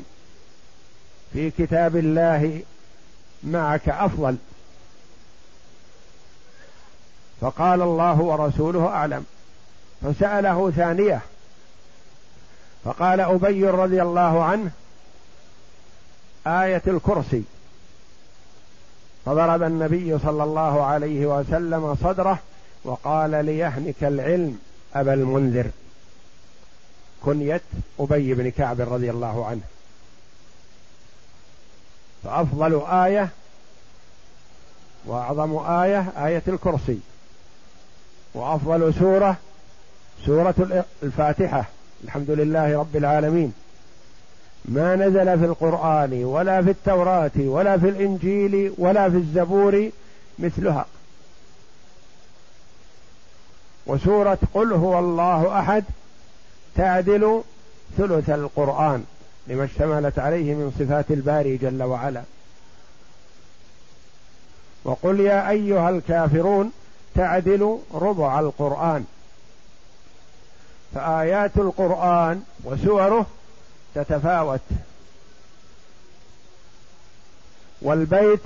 في 1.32 1.50
كتاب 1.50 1.96
الله 1.96 2.62
معك 3.44 3.88
أفضل؟ 3.88 4.36
فقال 7.40 7.82
الله 7.82 8.20
ورسوله 8.20 8.86
أعلم. 8.86 9.26
فسأله 10.02 10.70
ثانية. 10.70 11.20
فقال 12.84 13.20
أبي 13.20 13.66
رضي 13.66 14.02
الله 14.02 14.44
عنه 14.44 14.70
آية 16.46 16.82
الكرسي. 16.86 17.42
فضرب 19.26 19.62
النبي 19.62 20.18
صلى 20.18 20.44
الله 20.44 20.84
عليه 20.84 21.26
وسلم 21.26 21.94
صدره 21.94 22.38
وقال 22.84 23.30
ليهنك 23.30 24.04
العلم 24.04 24.58
أبا 24.94 25.14
المنذر. 25.14 25.70
كنية 27.24 27.60
أبي 28.00 28.34
بن 28.34 28.50
كعب 28.50 28.80
رضي 28.80 29.10
الله 29.10 29.46
عنه. 29.46 29.60
فأفضل 32.24 32.82
آية 32.86 33.28
وأعظم 35.06 35.56
آية 35.56 36.12
آية 36.26 36.42
الكرسي. 36.48 36.98
وأفضل 38.34 38.94
سورة 38.94 39.36
سورة 40.26 40.84
الفاتحة. 41.02 41.64
الحمد 42.04 42.30
لله 42.30 42.78
رب 42.78 42.96
العالمين. 42.96 43.52
ما 44.64 44.96
نزل 44.96 45.38
في 45.38 45.44
القرآن 45.44 46.24
ولا 46.24 46.62
في 46.62 46.70
التوراة 46.70 47.30
ولا 47.36 47.78
في 47.78 47.88
الإنجيل 47.88 48.74
ولا 48.78 49.10
في 49.10 49.16
الزبور 49.16 49.90
مثلها. 50.38 50.86
وسورة 53.86 54.38
قل 54.54 54.72
هو 54.72 54.98
الله 54.98 55.58
أحد 55.60 55.84
تعدل 56.76 57.42
ثلث 57.98 58.30
القرآن 58.30 59.04
لما 59.46 59.64
اشتملت 59.64 60.18
عليه 60.18 60.54
من 60.54 60.72
صفات 60.78 61.10
الباري 61.10 61.56
جل 61.56 61.82
وعلا. 61.82 62.22
وقل 64.84 65.20
يا 65.20 65.50
أيها 65.50 65.90
الكافرون 65.90 66.72
تعدل 67.14 67.78
ربع 67.94 68.40
القرآن. 68.40 69.04
فآيات 70.94 71.56
القرآن 71.56 72.42
وسوره 72.64 73.26
تتفاوت. 73.94 74.60
والبيت 77.82 78.42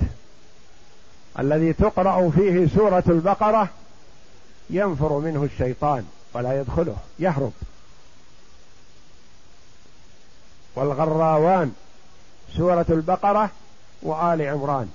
الذي 1.39 1.73
تقرأ 1.73 2.29
فيه 2.29 2.67
سورة 2.75 3.03
البقرة 3.07 3.69
ينفر 4.69 5.19
منه 5.19 5.43
الشيطان 5.43 6.05
ولا 6.33 6.61
يدخله 6.61 6.95
يهرب. 7.19 7.51
والغراوان 10.77 11.73
سورة 12.57 12.85
البقرة 12.89 13.49
وآل 14.01 14.41
عمران. 14.41 14.89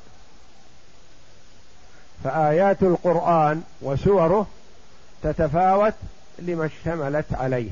فآيات 2.25 2.83
القرآن 2.83 3.63
وسوره 3.81 4.47
تتفاوت 5.23 5.95
لما 6.39 6.67
اشتملت 6.67 7.27
عليه 7.33 7.71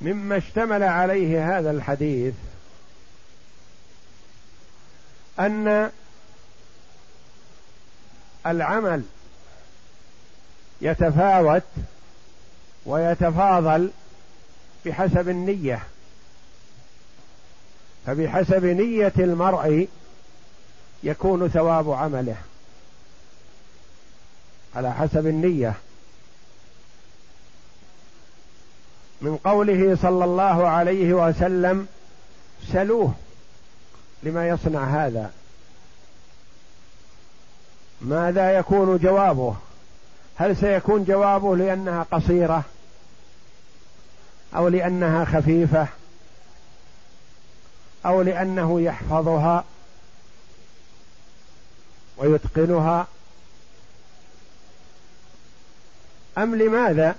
مما 0.00 0.36
اشتمل 0.36 0.82
عليه 0.82 1.58
هذا 1.58 1.70
الحديث 1.70 2.34
أن 5.38 5.90
العمل 8.46 9.02
يتفاوت 10.80 11.62
ويتفاضل 12.86 13.90
بحسب 14.86 15.28
النية. 15.28 15.82
فبحسب 18.06 18.64
نية 18.64 19.12
المرء 19.18 19.88
يكون 21.02 21.48
ثواب 21.48 21.90
عمله. 21.90 22.36
على 24.76 24.94
حسب 24.94 25.26
النية. 25.26 25.74
من 29.20 29.36
قوله 29.36 29.98
صلى 30.02 30.24
الله 30.24 30.68
عليه 30.68 31.14
وسلم 31.14 31.86
سلوه 32.72 33.14
لما 34.22 34.48
يصنع 34.48 34.84
هذا. 34.84 35.32
ماذا 38.00 38.58
يكون 38.58 38.98
جوابه؟ 38.98 39.56
هل 40.36 40.56
سيكون 40.56 41.04
جوابه 41.04 41.56
لأنها 41.56 42.06
قصيرة؟ 42.12 42.64
أو 44.56 44.68
لأنها 44.68 45.24
خفيفة 45.24 45.86
أو 48.06 48.22
لأنه 48.22 48.80
يحفظها 48.80 49.64
ويتقنها. 52.16 53.06
أم 56.38 56.54
لماذا؟ 56.54 57.16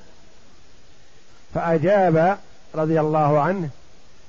فأجاب 1.53 2.37
رضي 2.75 2.99
الله 2.99 3.39
عنه 3.39 3.69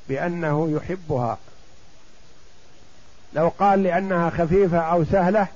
بأنه 0.09 0.71
يحبها. 0.71 1.38
لو 3.35 3.49
قال 3.49 3.83
لأنها 3.83 4.31
خفيفة 4.31 4.79
أو 4.79 5.05
سهلة 5.05 5.47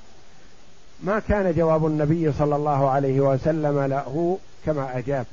ما 1.03 1.19
كان 1.19 1.55
جواب 1.55 1.87
النبي 1.87 2.33
صلى 2.33 2.57
الله 2.57 2.91
عليه 2.91 3.21
وسلم 3.21 3.81
له 3.81 4.39
كما 4.67 4.99
أجاب. 4.99 5.27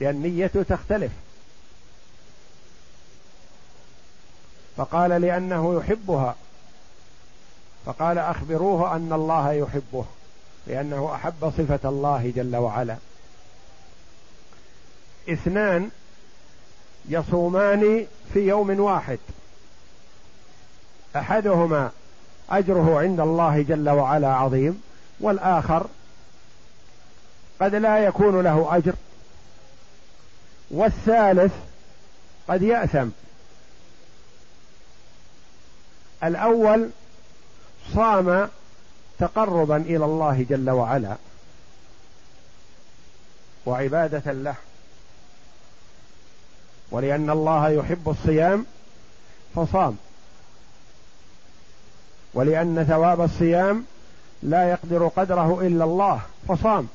لأن 0.00 0.22
نيته 0.22 0.62
تختلف. 0.62 1.12
فقال 4.76 5.10
لأنه 5.10 5.74
يحبها. 5.80 6.34
فقال 7.86 8.18
أخبروه 8.18 8.96
أن 8.96 9.12
الله 9.12 9.52
يحبه 9.52 10.04
لأنه 10.66 11.14
أحب 11.14 11.52
صفة 11.58 11.88
الله 11.88 12.32
جل 12.36 12.56
وعلا. 12.56 12.96
اثنان 15.28 15.90
يصومان 17.08 18.06
في 18.34 18.40
يوم 18.40 18.80
واحد. 18.80 19.18
أحدهما 21.16 21.90
أجره 22.50 23.00
عند 23.00 23.20
الله 23.20 23.62
جل 23.62 23.88
وعلا 23.88 24.34
عظيم 24.34 24.82
والآخر 25.20 25.86
قد 27.60 27.74
لا 27.74 27.98
يكون 27.98 28.40
له 28.40 28.76
أجر. 28.76 28.94
والثالث 30.70 31.52
قد 32.48 32.62
يأثم. 32.62 33.08
الأول 36.24 36.90
صام 37.94 38.48
تقربا 39.18 39.76
إلى 39.76 40.04
الله 40.04 40.46
جل 40.48 40.70
وعلا. 40.70 41.16
وعبادة 43.66 44.32
له. 44.32 44.54
ولأن 46.90 47.30
الله 47.30 47.68
يحب 47.68 48.08
الصيام 48.08 48.66
فصام. 49.54 49.96
ولأن 52.34 52.84
ثواب 52.84 53.20
الصيام 53.20 53.84
لا 54.42 54.70
يقدر 54.70 55.08
قدره 55.08 55.60
إلا 55.66 55.84
الله 55.84 56.20
فصام. 56.48 56.88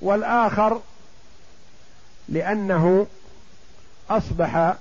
والآخر 0.00 0.80
لأنه 2.28 3.06
أصبح 4.10 4.74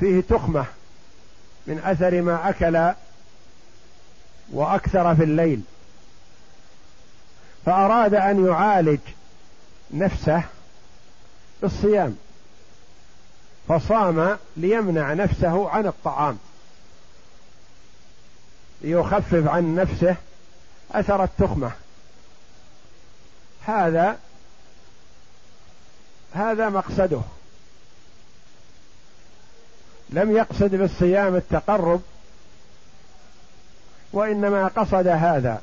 فيه 0.00 0.20
تخمة 0.20 0.66
من 1.66 1.78
أثر 1.78 2.22
ما 2.22 2.48
أكل 2.48 2.92
وأكثر 4.52 5.14
في 5.14 5.24
الليل. 5.24 5.62
فأراد 7.66 8.14
أن 8.14 8.46
يعالج 8.46 9.00
نفسه 9.90 10.42
بالصيام 11.62 12.16
فصام 13.68 14.36
ليمنع 14.56 15.12
نفسه 15.12 15.70
عن 15.70 15.86
الطعام 15.86 16.38
ليخفف 18.82 19.48
عن 19.48 19.74
نفسه 19.74 20.16
أثر 20.92 21.24
التخمة. 21.24 21.72
هذا 23.66 24.18
هذا 26.32 26.68
مقصده. 26.68 27.20
لم 30.10 30.36
يقصد 30.36 30.74
بالصيام 30.74 31.36
التقرب 31.36 32.02
وإنما 34.12 34.66
قصد 34.68 35.06
هذا. 35.06 35.62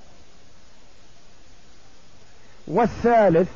والثالث 2.68 3.50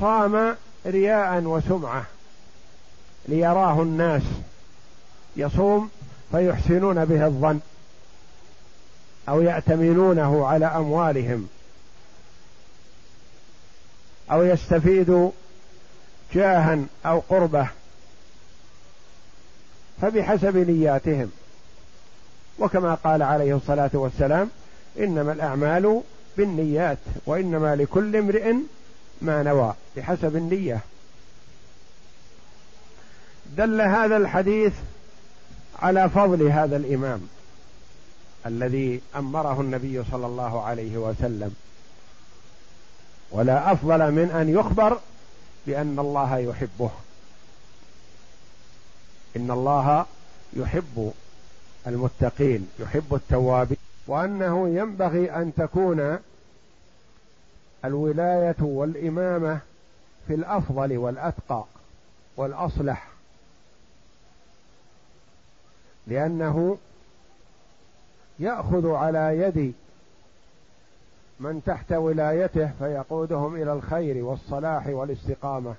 صام 0.00 0.56
رياء 0.86 1.42
وسمعة 1.42 2.04
ليراه 3.28 3.82
الناس. 3.82 4.22
يصوم 5.36 5.90
فيحسنون 6.30 7.04
به 7.04 7.26
الظن 7.26 7.60
أو 9.28 9.42
يأتمنونه 9.42 10.46
على 10.46 10.66
أموالهم. 10.66 11.48
أو 14.30 14.42
يستفيد 14.42 15.30
جاها 16.34 16.78
أو 17.06 17.18
قربه 17.28 17.68
فبحسب 20.02 20.56
نياتهم. 20.56 21.30
وكما 22.58 22.94
قال 22.94 23.22
عليه 23.22 23.56
الصلاة 23.56 23.90
والسلام 23.92 24.50
إنما 24.98 25.32
الأعمال 25.32 26.02
بالنيات 26.36 26.98
وإنما 27.26 27.76
لكل 27.76 28.16
امرئ 28.16 28.54
ما 29.22 29.42
نوى 29.42 29.74
بحسب 29.96 30.36
النية. 30.36 30.80
دل 33.56 33.80
هذا 33.80 34.16
الحديث 34.16 34.72
على 35.78 36.08
فضل 36.10 36.42
هذا 36.42 36.76
الإمام 36.76 37.20
الذي 38.46 39.00
أمره 39.16 39.60
النبي 39.60 40.02
صلى 40.10 40.26
الله 40.26 40.62
عليه 40.62 40.96
وسلم. 40.96 41.54
ولا 43.30 43.72
أفضل 43.72 44.12
من 44.12 44.30
أن 44.30 44.48
يخبر 44.48 45.00
بأن 45.66 45.98
الله 45.98 46.38
يحبه. 46.38 46.90
إن 49.36 49.50
الله 49.50 50.06
يحب 50.52 51.12
المتقين 51.86 52.68
يحب 52.78 53.14
التوابين 53.14 53.76
وأنه 54.06 54.68
ينبغي 54.68 55.30
أن 55.30 55.52
تكون 55.56 56.18
الولاية 57.84 58.56
والإمامة 58.60 59.60
في 60.26 60.34
الأفضل 60.34 60.96
والأتقى 60.96 61.64
والأصلح. 62.36 63.08
لأنه 66.06 66.78
يأخذ 68.38 68.90
على 68.90 69.38
يد 69.38 69.74
من 71.40 71.62
تحت 71.66 71.92
ولايته 71.92 72.70
فيقودهم 72.78 73.56
إلى 73.56 73.72
الخير 73.72 74.24
والصلاح 74.24 74.86
والاستقامة. 74.86 75.74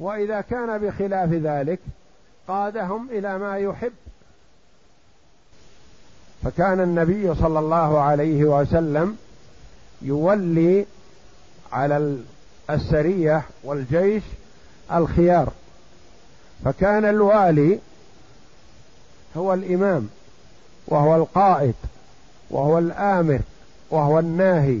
وإذا 0.00 0.40
كان 0.40 0.78
بخلاف 0.78 1.32
ذلك 1.32 1.78
قادهم 2.48 3.08
إلى 3.10 3.38
ما 3.38 3.58
يحب. 3.58 3.92
فكان 6.42 6.80
النبي 6.80 7.34
صلى 7.34 7.58
الله 7.58 8.00
عليه 8.00 8.44
وسلم 8.44 9.16
يولي 10.02 10.86
على 11.72 12.18
السرية 12.70 13.42
والجيش 13.64 14.22
الخيار. 14.92 15.52
فكان 16.64 17.04
الوالي 17.04 17.78
هو 19.36 19.54
الإمام 19.54 20.08
وهو 20.86 21.16
القائد 21.16 21.74
وهو 22.50 22.78
الآمر. 22.78 23.40
وهو 23.92 24.18
الناهي 24.18 24.80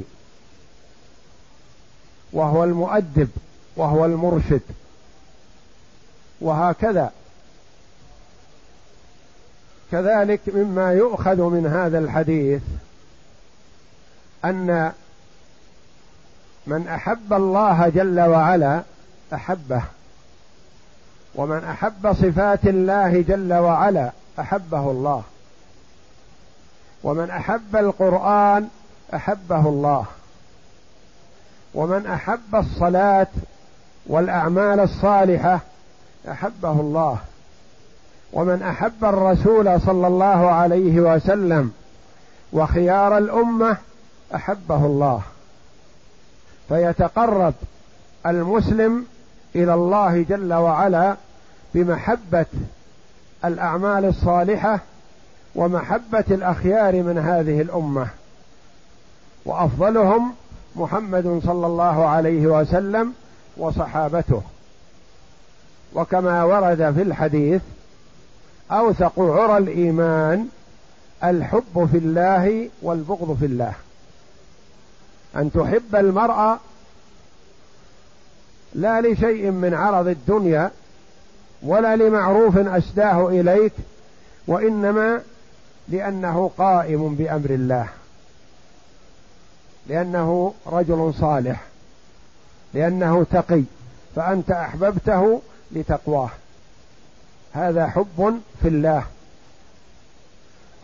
وهو 2.32 2.64
المؤدب 2.64 3.28
وهو 3.76 4.04
المرشد 4.04 4.60
وهكذا. 6.40 7.12
كذلك 9.92 10.40
مما 10.46 10.92
يؤخذ 10.92 11.42
من 11.42 11.66
هذا 11.66 11.98
الحديث 11.98 12.62
أن 14.44 14.92
من 16.66 16.88
أحب 16.88 17.32
الله 17.32 17.88
جل 17.88 18.20
وعلا 18.20 18.82
أحبه 19.34 19.82
ومن 21.34 21.64
أحب 21.64 22.12
صفات 22.12 22.66
الله 22.66 23.20
جل 23.28 23.52
وعلا 23.52 24.12
أحبه 24.40 24.90
الله 24.90 25.22
ومن 27.02 27.30
أحب 27.30 27.76
القرآن 27.76 28.68
أحبه 29.14 29.68
الله. 29.68 30.04
ومن 31.74 32.06
أحب 32.06 32.54
الصلاة 32.54 33.26
والأعمال 34.06 34.80
الصالحة 34.80 35.60
أحبه 36.30 36.70
الله. 36.70 37.18
ومن 38.32 38.62
أحب 38.62 39.04
الرسول 39.04 39.80
صلى 39.80 40.06
الله 40.06 40.50
عليه 40.50 41.00
وسلم 41.00 41.72
وخيار 42.52 43.18
الأمة 43.18 43.76
أحبه 44.34 44.86
الله. 44.86 45.22
فيتقرب 46.68 47.54
المسلم 48.26 49.06
إلى 49.54 49.74
الله 49.74 50.22
جل 50.22 50.52
وعلا 50.52 51.16
بمحبة 51.74 52.46
الأعمال 53.44 54.04
الصالحة 54.04 54.80
ومحبة 55.54 56.24
الأخيار 56.30 57.02
من 57.02 57.18
هذه 57.18 57.60
الأمة. 57.60 58.06
وأفضلهم 59.44 60.34
محمد 60.76 61.40
صلى 61.44 61.66
الله 61.66 62.06
عليه 62.06 62.46
وسلم 62.46 63.12
وصحابته. 63.56 64.42
وكما 65.94 66.44
ورد 66.44 66.92
في 66.94 67.02
الحديث 67.02 67.62
أوثق 68.70 69.12
عرى 69.20 69.58
الإيمان 69.58 70.48
الحب 71.24 71.88
في 71.92 71.98
الله 71.98 72.68
والبغض 72.82 73.36
في 73.40 73.46
الله. 73.46 73.72
أن 75.36 75.52
تحب 75.52 75.96
المرء 75.96 76.56
لا 78.74 79.00
لشيء 79.00 79.50
من 79.50 79.74
عرض 79.74 80.08
الدنيا 80.08 80.70
ولا 81.62 81.96
لمعروف 81.96 82.56
اسداه 82.56 83.28
إليك 83.28 83.72
وإنما 84.46 85.22
لأنه 85.88 86.50
قائم 86.58 87.14
بأمر 87.14 87.50
الله. 87.50 87.88
لأنه 89.86 90.54
رجل 90.66 91.14
صالح 91.20 91.62
لأنه 92.74 93.24
تقي 93.24 93.62
فأنت 94.16 94.50
أحببته 94.50 95.42
لتقواه. 95.72 96.30
هذا 97.52 97.86
حب 97.86 98.40
في 98.62 98.68
الله. 98.68 99.04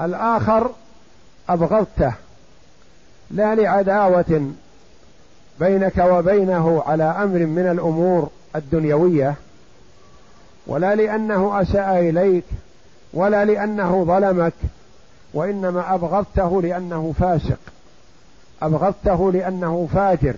الآخر 0.00 0.70
أبغضته 1.48 2.12
لا 3.30 3.54
لعداوة 3.54 4.50
بينك 5.60 5.98
وبينه 5.98 6.82
على 6.86 7.04
أمر 7.04 7.38
من 7.38 7.70
الأمور 7.70 8.30
الدنيوية 8.56 9.34
ولا 10.66 10.94
لأنه 10.94 11.62
أساء 11.62 11.98
إليك 11.98 12.44
ولا 13.12 13.44
لأنه 13.44 14.04
ظلمك 14.04 14.52
وإنما 15.34 15.94
أبغضته 15.94 16.62
لأنه 16.62 17.14
فاسق. 17.18 17.58
أبغضته 18.62 19.32
لأنه 19.32 19.88
فاجر. 19.94 20.34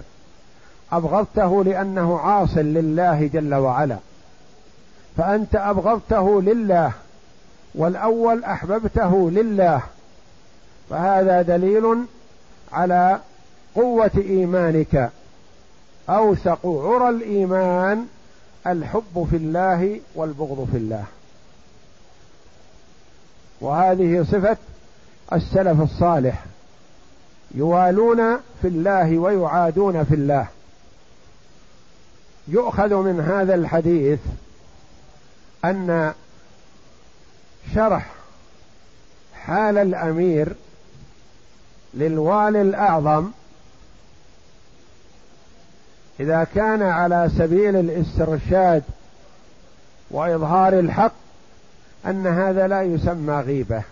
أبغضته 0.93 1.65
لأنه 1.65 2.19
عاص 2.19 2.57
لله 2.57 3.27
جل 3.27 3.55
وعلا. 3.55 3.97
فأنت 5.17 5.57
أبغضته 5.57 6.43
لله 6.43 6.93
والأول 7.75 8.45
أحببته 8.45 9.31
لله. 9.31 9.83
فهذا 10.91 11.43
دليل 11.43 12.05
على 12.73 13.21
قوة 13.75 14.11
إيمانك. 14.17 15.11
أوثق 16.09 16.67
عرى 16.67 17.09
الإيمان 17.09 18.07
الحب 18.67 19.27
في 19.31 19.37
الله 19.37 20.01
والبغض 20.15 20.69
في 20.73 20.77
الله. 20.77 21.05
وهذه 23.61 24.23
صفة 24.23 24.57
السلف 25.33 25.81
الصالح. 25.81 26.45
يوالون 27.55 28.37
في 28.63 28.69
الله 28.69 29.19
ويعادون 29.19 30.05
في 30.05 30.15
الله. 30.15 30.47
يؤخذ 32.49 32.95
من 32.95 33.21
هذا 33.21 33.55
الحديث 33.55 34.19
أن 35.65 36.15
شرح 37.75 38.07
حال 39.35 39.79
الأمير 39.79 40.53
للوالي 41.95 42.63
الأعظم 42.63 43.31
إذا 46.21 46.47
كان 46.55 46.83
على 46.83 47.31
سبيل 47.39 47.77
الاسترشاد 47.77 48.83
وإظهار 50.11 50.79
الحق 50.79 51.13
أن 52.07 52.27
هذا 52.27 52.69
لا 52.69 52.83
يسمى 52.83 53.35
غيبة. 53.35 53.83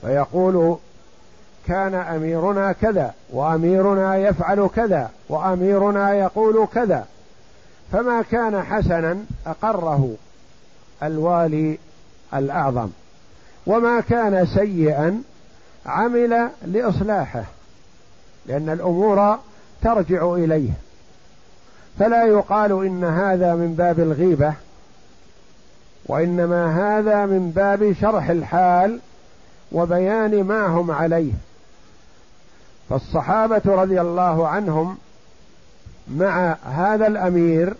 فيقول 0.00 0.78
كان 1.66 1.94
أميرنا 1.94 2.72
كذا 2.72 3.14
وأميرنا 3.30 4.16
يفعل 4.16 4.68
كذا 4.76 5.10
وأميرنا 5.28 6.14
يقول 6.14 6.66
كذا. 6.74 7.06
فما 7.92 8.22
كان 8.22 8.62
حسنا 8.62 9.18
أقره 9.46 10.14
الوالي 11.02 11.78
الأعظم. 12.34 12.88
وما 13.66 14.00
كان 14.00 14.46
سيئا 14.46 15.22
عمل 15.86 16.48
لإصلاحه 16.66 17.44
لأن 18.46 18.68
الأمور 18.68 19.38
ترجع 19.82 20.34
إليه. 20.34 20.70
فلا 21.98 22.24
يقال 22.24 22.86
إن 22.86 23.04
هذا 23.04 23.54
من 23.54 23.74
باب 23.74 24.00
الغيبة 24.00 24.54
وإنما 26.06 26.98
هذا 26.98 27.26
من 27.26 27.50
باب 27.50 27.92
شرح 28.00 28.30
الحال 28.30 29.00
وبيان 29.72 30.44
ما 30.44 30.66
هم 30.66 30.90
عليه. 30.90 31.32
فالصحابة 32.92 33.62
رضي 33.66 34.00
الله 34.00 34.48
عنهم 34.48 34.96
مع 36.08 36.56
هذا 36.64 37.06
الأمير 37.06 37.74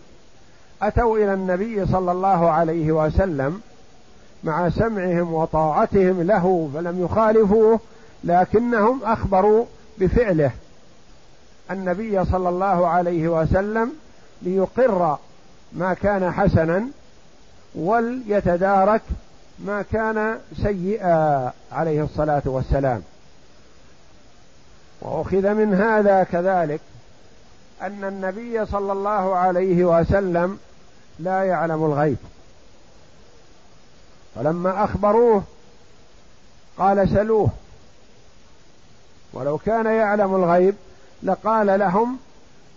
أتوا 0.83 1.19
إلى 1.19 1.35
النبي 1.35 1.87
صلى 1.87 2.13
الله 2.13 2.51
عليه 2.51 2.93
وسلم 2.93 3.61
مع 4.45 4.69
سمعهم 4.69 5.35
وطاعتهم 5.35 6.23
له 6.23 6.71
فلم 6.75 7.05
يخالفوه 7.05 7.81
لكنهم 8.25 9.01
أخبروا 9.05 9.65
بفعله. 9.99 10.51
النبي 11.71 12.25
صلى 12.25 12.49
الله 12.49 12.89
عليه 12.89 13.29
وسلم 13.29 13.93
ليقر 14.43 15.19
ما 15.73 15.95
كان 15.95 16.33
حسنا 16.33 16.85
وليتدارك 17.75 19.03
ما 19.59 19.85
كان 19.93 20.39
سيئا 20.63 21.53
عليه 21.73 22.05
الصلاة 22.05 22.43
والسلام. 22.45 23.03
وأخذ 25.03 25.55
من 25.55 25.75
هذا 25.75 26.23
كذلك 26.25 26.81
أن 27.83 28.05
النبي 28.05 28.67
صلى 28.67 28.93
الله 28.93 29.37
عليه 29.37 29.85
وسلم 29.85 30.59
لا 31.19 31.45
يعلم 31.45 31.85
الغيب. 31.85 32.17
فلما 34.35 34.85
أخبروه 34.85 35.43
قال 36.79 37.09
سلوه. 37.09 37.49
ولو 39.33 39.59
كان 39.59 39.87
يعلم 39.87 40.35
الغيب 40.35 40.75
لقال 41.23 41.79
لهم 41.79 42.17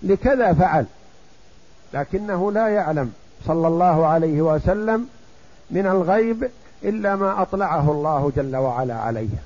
لكذا 0.03 0.53
فعل 0.53 0.85
لكنه 1.93 2.51
لا 2.51 2.67
يعلم 2.67 3.13
صلى 3.47 3.67
الله 3.67 4.05
عليه 4.05 4.41
وسلم 4.41 5.07
من 5.71 5.87
الغيب 5.87 6.51
إلا 6.83 7.15
ما 7.15 7.41
أطلعه 7.41 7.91
الله 7.91 8.31
جل 8.35 8.55
وعلا 8.55 8.95
عليه. 8.95 9.37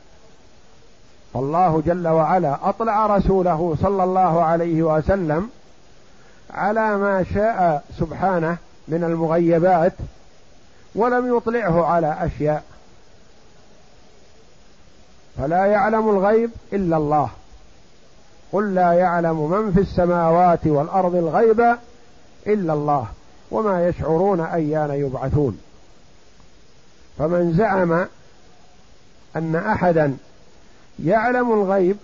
فالله 1.33 1.83
جل 1.85 2.07
وعلا 2.07 2.69
أطلع 2.69 3.17
رسوله 3.17 3.75
صلى 3.81 4.03
الله 4.03 4.43
عليه 4.43 4.83
وسلم 4.83 5.49
على 6.51 6.97
ما 6.97 7.25
شاء 7.33 7.83
سبحانه 7.99 8.57
من 8.87 9.03
المغيبات 9.03 9.93
ولم 10.95 11.37
يطلعه 11.37 11.85
على 11.85 12.17
أشياء. 12.19 12.63
فلا 15.37 15.65
يعلم 15.65 16.09
الغيب 16.09 16.51
إلا 16.73 16.97
الله. 16.97 17.29
قل 18.51 18.75
لا 18.75 18.93
يعلم 18.93 19.51
من 19.51 19.71
في 19.71 19.79
السماوات 19.79 20.67
والأرض 20.67 21.15
الغيب 21.15 21.75
إلا 22.47 22.73
الله 22.73 23.07
وما 23.51 23.87
يشعرون 23.87 24.39
أيان 24.39 24.91
يبعثون. 24.91 25.61
فمن 27.17 27.53
زعم 27.53 28.05
أن 29.35 29.55
أحدا 29.55 30.17
يعلم 31.05 31.51
الغيب 31.51 31.97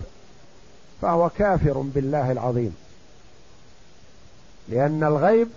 فهو 1.02 1.28
كافر 1.28 1.78
بالله 1.78 2.32
العظيم. 2.32 2.76
لأن 4.68 5.04
الغيب 5.04 5.48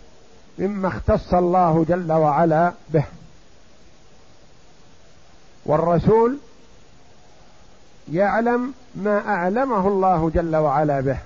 مما 0.60 0.88
اختص 0.88 1.34
الله 1.34 1.86
جل 1.90 2.12
وعلا 2.12 2.74
به. 2.90 3.06
والرسول 5.66 6.38
يعلم 8.12 8.74
ما 8.96 9.28
أعلمه 9.28 9.88
الله 9.88 10.30
جل 10.30 10.56
وعلا 10.56 11.02
به. 11.02 11.18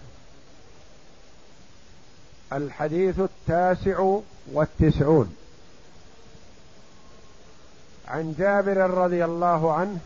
الحديث 2.53 3.19
التاسع 3.19 4.17
والتسعون. 4.53 5.35
عن 8.07 8.35
جابر 8.37 8.77
رضي 8.77 9.25
الله 9.25 9.73
عنه 9.73 9.99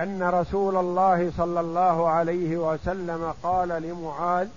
أن 0.00 0.22
رسول 0.22 0.76
الله 0.76 1.32
صلى 1.36 1.60
الله 1.60 2.08
عليه 2.08 2.56
وسلم 2.56 3.34
قال 3.42 3.68
لمعاذ 3.68 4.48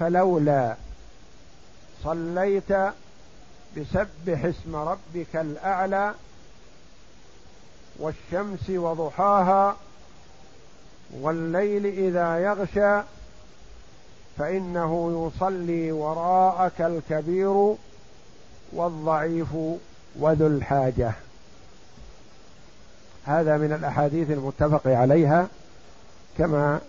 فلولا 0.00 0.76
صليت 2.04 2.72
بسبح 3.76 4.44
اسم 4.44 4.76
ربك 4.76 5.36
الأعلى 5.36 6.14
والشمس 7.98 8.70
وضحاها 8.70 9.76
والليل 11.20 11.86
إذا 11.86 12.38
يغشى 12.38 13.02
فإنه 14.38 15.30
يصلي 15.36 15.92
وراءك 15.92 16.80
الكبير 16.80 17.74
والضعيف 18.72 19.48
وذو 20.18 20.46
الحاجة. 20.46 21.12
هذا 23.26 23.56
من 23.56 23.72
الأحاديث 23.72 24.30
المتفق 24.30 24.86
عليها 24.86 25.48
كما 26.38 26.80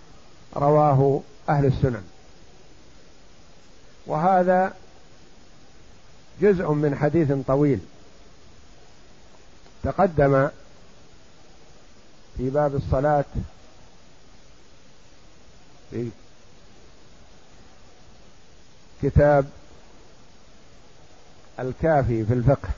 رواه 0.56 1.22
أهل 1.50 1.66
السنن. 1.66 2.04
وهذا 4.06 4.74
جزء 6.42 6.72
من 6.72 6.96
حديث 6.96 7.32
طويل. 7.48 7.80
تقدم 9.84 10.50
في 12.38 12.50
باب 12.50 12.76
الصلاة 12.76 13.26
في 15.92 16.10
كتاب 19.02 19.46
الكافي 21.60 22.26
في 22.26 22.34
الفقه. 22.34 22.70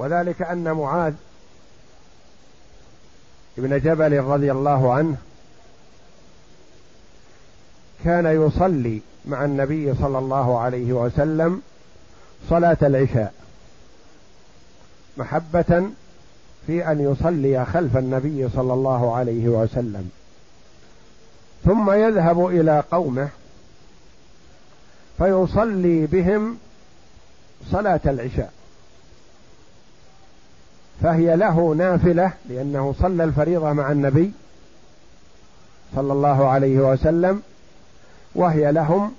وذلك 0.00 0.42
أن 0.42 0.72
معاذ 0.72 1.14
بن 3.56 3.78
جبل 3.78 4.20
رضي 4.20 4.52
الله 4.52 4.92
عنه 4.92 5.16
كان 8.04 8.26
يصلي 8.26 9.00
مع 9.26 9.44
النبي 9.44 9.94
صلى 9.94 10.18
الله 10.18 10.58
عليه 10.58 10.92
وسلم 10.92 11.62
صلاة 12.48 12.76
العشاء 12.82 13.34
محبة 15.16 15.90
في 16.66 16.92
أن 16.92 17.00
يصلي 17.00 17.66
خلف 17.66 17.96
النبي 17.96 18.48
صلى 18.48 18.72
الله 18.72 19.16
عليه 19.16 19.48
وسلم. 19.48 20.10
ثم 21.64 21.90
يذهب 21.90 22.46
إلى 22.46 22.84
قومه 22.90 23.28
فيصلي 25.18 26.06
بهم 26.06 26.58
صلاة 27.70 28.00
العشاء. 28.06 28.52
فهي 31.02 31.36
له 31.36 31.74
نافلة 31.74 32.32
لأنه 32.48 32.94
صلى 33.00 33.24
الفريضة 33.24 33.72
مع 33.72 33.92
النبي 33.92 34.32
صلى 35.96 36.12
الله 36.12 36.48
عليه 36.48 36.78
وسلم 36.78 37.42
وهي 38.34 38.72
لهم 38.72 39.14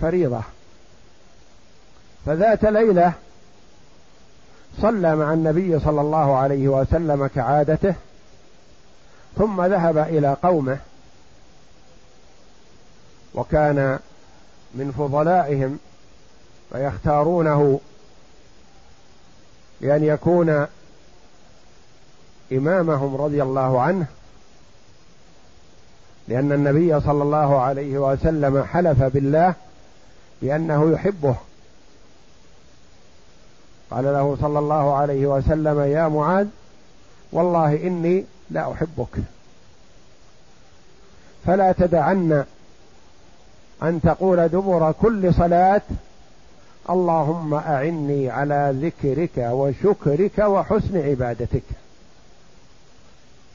فريضة. 0.00 0.40
فذات 2.26 2.64
ليلة 2.64 3.12
صلى 4.82 5.16
مع 5.16 5.32
النبي 5.32 5.78
صلى 5.78 6.00
الله 6.00 6.36
عليه 6.36 6.68
وسلم 6.68 7.26
كعادته 7.26 7.94
ثم 9.36 9.64
ذهب 9.64 9.98
إلى 9.98 10.36
قومه 10.42 10.78
وكان 13.34 13.98
من 14.74 14.92
فضلائهم 14.98 15.78
فيختارونه 16.72 17.80
لأن 19.80 20.04
يكون 20.04 20.66
إمامهم 22.52 23.16
رضي 23.16 23.42
الله 23.42 23.80
عنه 23.80 24.06
لأن 26.28 26.52
النبي 26.52 27.00
صلى 27.00 27.22
الله 27.22 27.60
عليه 27.60 27.98
وسلم 27.98 28.62
حلف 28.62 29.02
بالله 29.02 29.54
بأنه 30.42 30.92
يحبه. 30.92 31.36
قال 33.90 34.04
له 34.04 34.36
صلى 34.40 34.58
الله 34.58 34.94
عليه 34.94 35.26
وسلم 35.26 35.80
يا 35.80 36.08
معاذ 36.08 36.46
والله 37.32 37.86
إني 37.86 38.24
لا 38.50 38.72
أحبك. 38.72 39.18
فلا 41.46 41.72
تدعن 41.72 42.44
أن 43.82 44.00
تقول 44.00 44.48
دبر 44.48 44.92
كل 44.92 45.34
صلاة 45.34 45.82
اللهم 46.90 47.54
أعني 47.54 48.30
على 48.30 48.74
ذكرك 48.82 49.38
وشكرك 49.38 50.38
وحسن 50.38 51.08
عبادتك. 51.08 51.62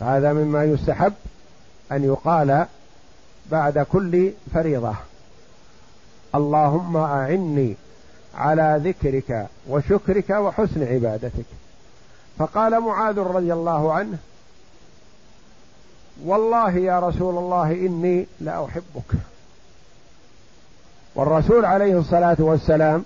هذا 0.02 0.34
مما 0.34 0.64
يستحب 0.64 1.14
أن 1.92 2.04
يقال 2.04 2.66
بعد 3.52 3.80
كل 3.80 4.32
فريضة. 4.54 4.94
اللهم 6.36 6.98
أعني 6.98 7.76
على 8.36 8.82
ذكرك 8.84 9.48
وشكرك 9.70 10.30
وحسن 10.30 10.84
عبادتك. 10.84 11.46
فقال 12.38 12.80
معاذ 12.80 13.20
رضي 13.20 13.54
الله 13.54 13.94
عنه 13.94 14.18
والله 16.26 16.72
يا 16.72 17.00
رسول 17.00 17.38
الله 17.38 17.72
إني 17.72 18.28
لاحبك 18.42 19.12
والرسول 21.16 21.66
عليه 21.66 22.00
الصلاة 22.00 22.38
والسلام 22.40 23.04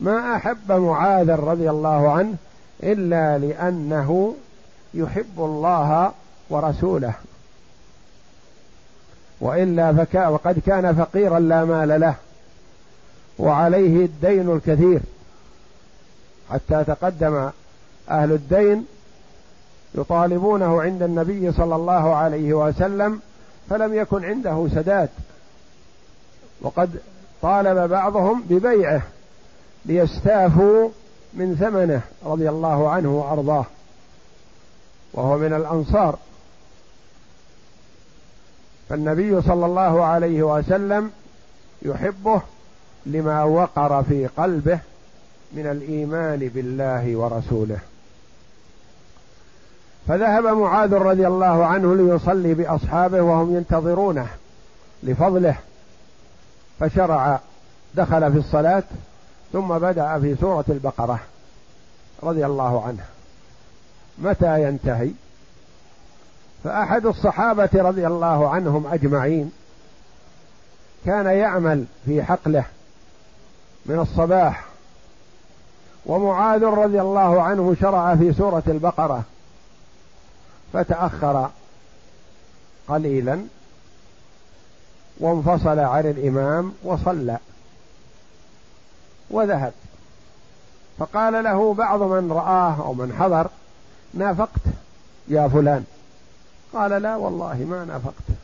ما 0.00 0.36
أحب 0.36 0.72
معاذ 0.72 1.30
رضي 1.30 1.70
الله 1.70 2.12
عنه 2.12 2.34
إلا 2.82 3.38
لأنه 3.38 4.34
يحب 4.94 5.38
الله 5.38 6.12
ورسوله. 6.50 7.14
وإلا 9.40 9.92
فكا 9.92 10.28
وقد 10.28 10.58
كان 10.58 10.94
فقيرا 10.94 11.38
لا 11.38 11.64
مال 11.64 12.00
له 12.00 12.14
وعليه 13.38 14.04
الدين 14.04 14.52
الكثير. 14.52 15.00
حتى 16.50 16.84
تقدم 16.84 17.50
أهل 18.10 18.32
الدين 18.32 18.86
يطالبونه 19.94 20.82
عند 20.82 21.02
النبي 21.02 21.52
صلى 21.52 21.76
الله 21.76 22.14
عليه 22.14 22.54
وسلم 22.54 23.20
فلم 23.70 23.94
يكن 23.94 24.24
عنده 24.24 24.68
سداد. 24.74 25.08
وقد 26.62 26.90
طالب 27.42 27.90
بعضهم 27.90 28.44
ببيعه 28.48 29.02
ليستافوا 29.86 30.88
من 31.34 31.56
ثمنه 31.60 32.00
رضي 32.24 32.48
الله 32.48 32.90
عنه 32.90 33.18
وأرضاه. 33.18 33.66
وهو 35.14 35.38
من 35.38 35.52
الأنصار. 35.52 36.18
فالنبي 38.88 39.42
صلى 39.42 39.66
الله 39.66 40.04
عليه 40.04 40.42
وسلم 40.42 41.10
يحبه 41.82 42.42
لما 43.06 43.42
وقر 43.42 44.02
في 44.02 44.26
قلبه 44.26 44.78
من 45.52 45.66
الإيمان 45.66 46.50
بالله 46.54 47.16
ورسوله. 47.16 47.78
فذهب 50.08 50.44
معاذ 50.44 50.94
رضي 50.94 51.26
الله 51.26 51.66
عنه 51.66 51.94
ليصلي 51.94 52.54
بأصحابه 52.54 53.22
وهم 53.22 53.56
ينتظرونه 53.56 54.28
لفضله. 55.02 55.56
فشرع 56.80 57.40
دخل 57.94 58.32
في 58.32 58.38
الصلاة 58.38 58.82
ثم 59.52 59.78
بدأ 59.78 60.20
في 60.20 60.36
سورة 60.40 60.64
البقرة 60.68 61.20
رضي 62.22 62.46
الله 62.46 62.82
عنه. 62.86 63.13
متى 64.18 64.62
ينتهي؟ 64.62 65.10
فأحد 66.64 67.06
الصحابة 67.06 67.70
رضي 67.74 68.06
الله 68.06 68.48
عنهم 68.48 68.86
أجمعين 68.86 69.52
كان 71.06 71.26
يعمل 71.26 71.84
في 72.06 72.22
حقله 72.22 72.64
من 73.86 73.98
الصباح 73.98 74.64
ومعاذ 76.06 76.64
رضي 76.64 77.00
الله 77.00 77.42
عنه 77.42 77.76
شرع 77.80 78.16
في 78.16 78.32
سورة 78.32 78.62
البقرة 78.66 79.22
فتأخر 80.72 81.50
قليلا 82.88 83.44
وانفصل 85.20 85.78
عن 85.78 86.06
الإمام 86.06 86.72
وصلى 86.82 87.38
وذهب. 89.30 89.72
فقال 90.98 91.44
له 91.44 91.74
بعض 91.74 92.02
من 92.02 92.32
رآه 92.32 92.76
أو 92.84 92.94
من 92.94 93.12
حضر 93.18 93.48
نافقت 94.16 94.60
يا 95.28 95.48
فلان؟ 95.48 95.84
قال 96.72 96.90
لا 96.90 97.16
والله 97.16 97.54
ما 97.54 97.84
نافقت. 97.84 98.38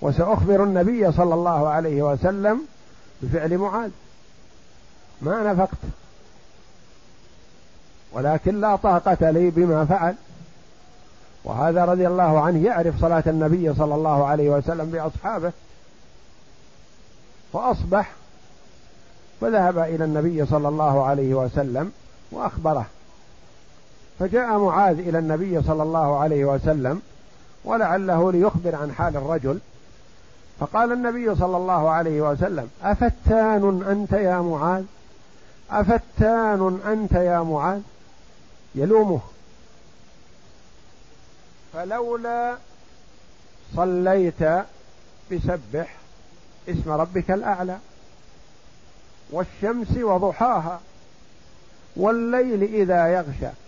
وسأخبر 0.00 0.64
النبي 0.64 1.12
صلى 1.12 1.34
الله 1.34 1.68
عليه 1.68 2.02
وسلم 2.02 2.60
بفعل 3.22 3.58
معاذ. 3.58 3.90
ما 5.22 5.52
نفقت 5.52 5.78
ولكن 8.12 8.60
لا 8.60 8.76
طاقة 8.76 9.30
لي 9.30 9.50
بما 9.50 9.84
فعل. 9.84 10.14
وهذا 11.44 11.84
رضي 11.84 12.06
الله 12.06 12.40
عنه 12.40 12.66
يعرف 12.66 13.00
صلاة 13.00 13.24
النبي 13.26 13.74
صلى 13.74 13.94
الله 13.94 14.26
عليه 14.26 14.50
وسلم 14.50 14.90
بأصحابه. 14.90 15.52
فأصبح 17.52 18.12
فذهب 19.40 19.78
إلى 19.78 20.04
النبي 20.04 20.46
صلى 20.46 20.68
الله 20.68 21.04
عليه 21.04 21.34
وسلم 21.34 21.92
وأخبره. 22.32 22.86
فجاء 24.18 24.58
معاذ 24.58 24.98
إلى 24.98 25.18
النبي 25.18 25.62
صلى 25.62 25.82
الله 25.82 26.18
عليه 26.18 26.44
وسلم 26.44 27.02
ولعله 27.64 28.32
ليخبر 28.32 28.74
عن 28.74 28.92
حال 28.92 29.16
الرجل. 29.16 29.58
فقال 30.60 30.92
النبي 30.92 31.34
صلى 31.34 31.56
الله 31.56 31.90
عليه 31.90 32.20
وسلم 32.20 32.70
أفتان 32.82 33.84
أنت 33.88 34.12
يا 34.12 34.40
معاذ؟ 34.40 34.84
أفتان 35.70 36.80
أنت 36.86 37.12
يا 37.12 37.40
معاذ؟ 37.40 37.80
يلومه. 38.74 39.20
فلولا 41.72 42.56
صليت 43.76 44.42
بسبح 45.32 45.96
اسم 46.68 46.90
ربك 46.90 47.30
الأعلى 47.30 47.78
والشمس 49.30 49.96
وضحاها 49.96 50.80
والليل 51.96 52.62
إذا 52.62 53.06
يغشى. 53.06 53.65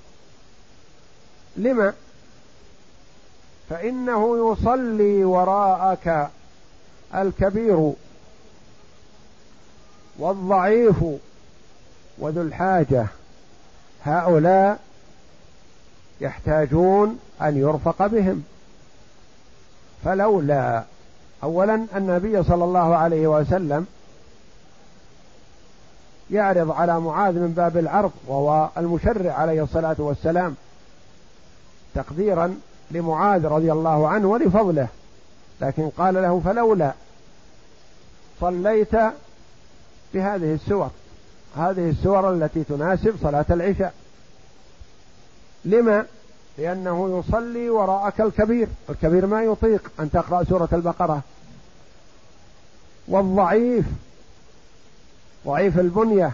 لما؟ 1.58 1.92
فإنه 3.70 4.52
يصلي 4.52 5.24
وراءك 5.24 6.28
الكبير 7.14 7.92
والضعيف 10.18 10.96
وذو 12.18 12.42
الحاجة. 12.42 13.06
هؤلاء 14.04 14.78
يحتاجون 16.20 17.18
أن 17.42 17.56
يرفق 17.56 18.06
بهم. 18.06 18.44
فلولا 20.04 20.84
اولا 21.42 21.86
النبي 21.96 22.42
صلى 22.42 22.64
الله 22.64 22.96
عليه 22.96 23.26
وسلم 23.26 23.86
يعرض 26.30 26.70
على 26.70 27.00
معاذ 27.00 27.34
من 27.34 27.52
باب 27.56 27.76
العرض 27.76 28.12
وهو 28.26 28.68
المشرع 28.76 29.32
عليه 29.32 29.62
الصلاة 29.62 29.96
والسلام 29.98 30.56
تقديرا 31.98 32.54
لمعاذ 32.90 33.46
رضي 33.46 33.72
الله 33.72 34.08
عنه 34.08 34.28
ولفضله 34.28 34.88
لكن 35.60 35.88
قال 35.88 36.14
له 36.14 36.40
فلولا 36.44 36.92
صليت 38.40 38.94
بهذه 40.14 40.54
السور 40.54 40.90
هذه 41.56 41.90
السور 41.90 42.34
التي 42.34 42.64
تناسب 42.64 43.14
صلاة 43.22 43.44
العشاء. 43.50 43.94
لما؟ 45.64 46.06
لأنه 46.58 47.18
يصلي 47.18 47.70
وراءك 47.70 48.20
الكبير 48.20 48.68
الكبير 48.90 49.26
ما 49.26 49.42
يطيق 49.42 49.90
أن 50.00 50.10
تقرأ 50.10 50.44
سورة 50.44 50.68
البقرة. 50.72 51.22
والضعيف 53.08 53.86
ضعيف 55.46 55.78
البنية 55.78 56.32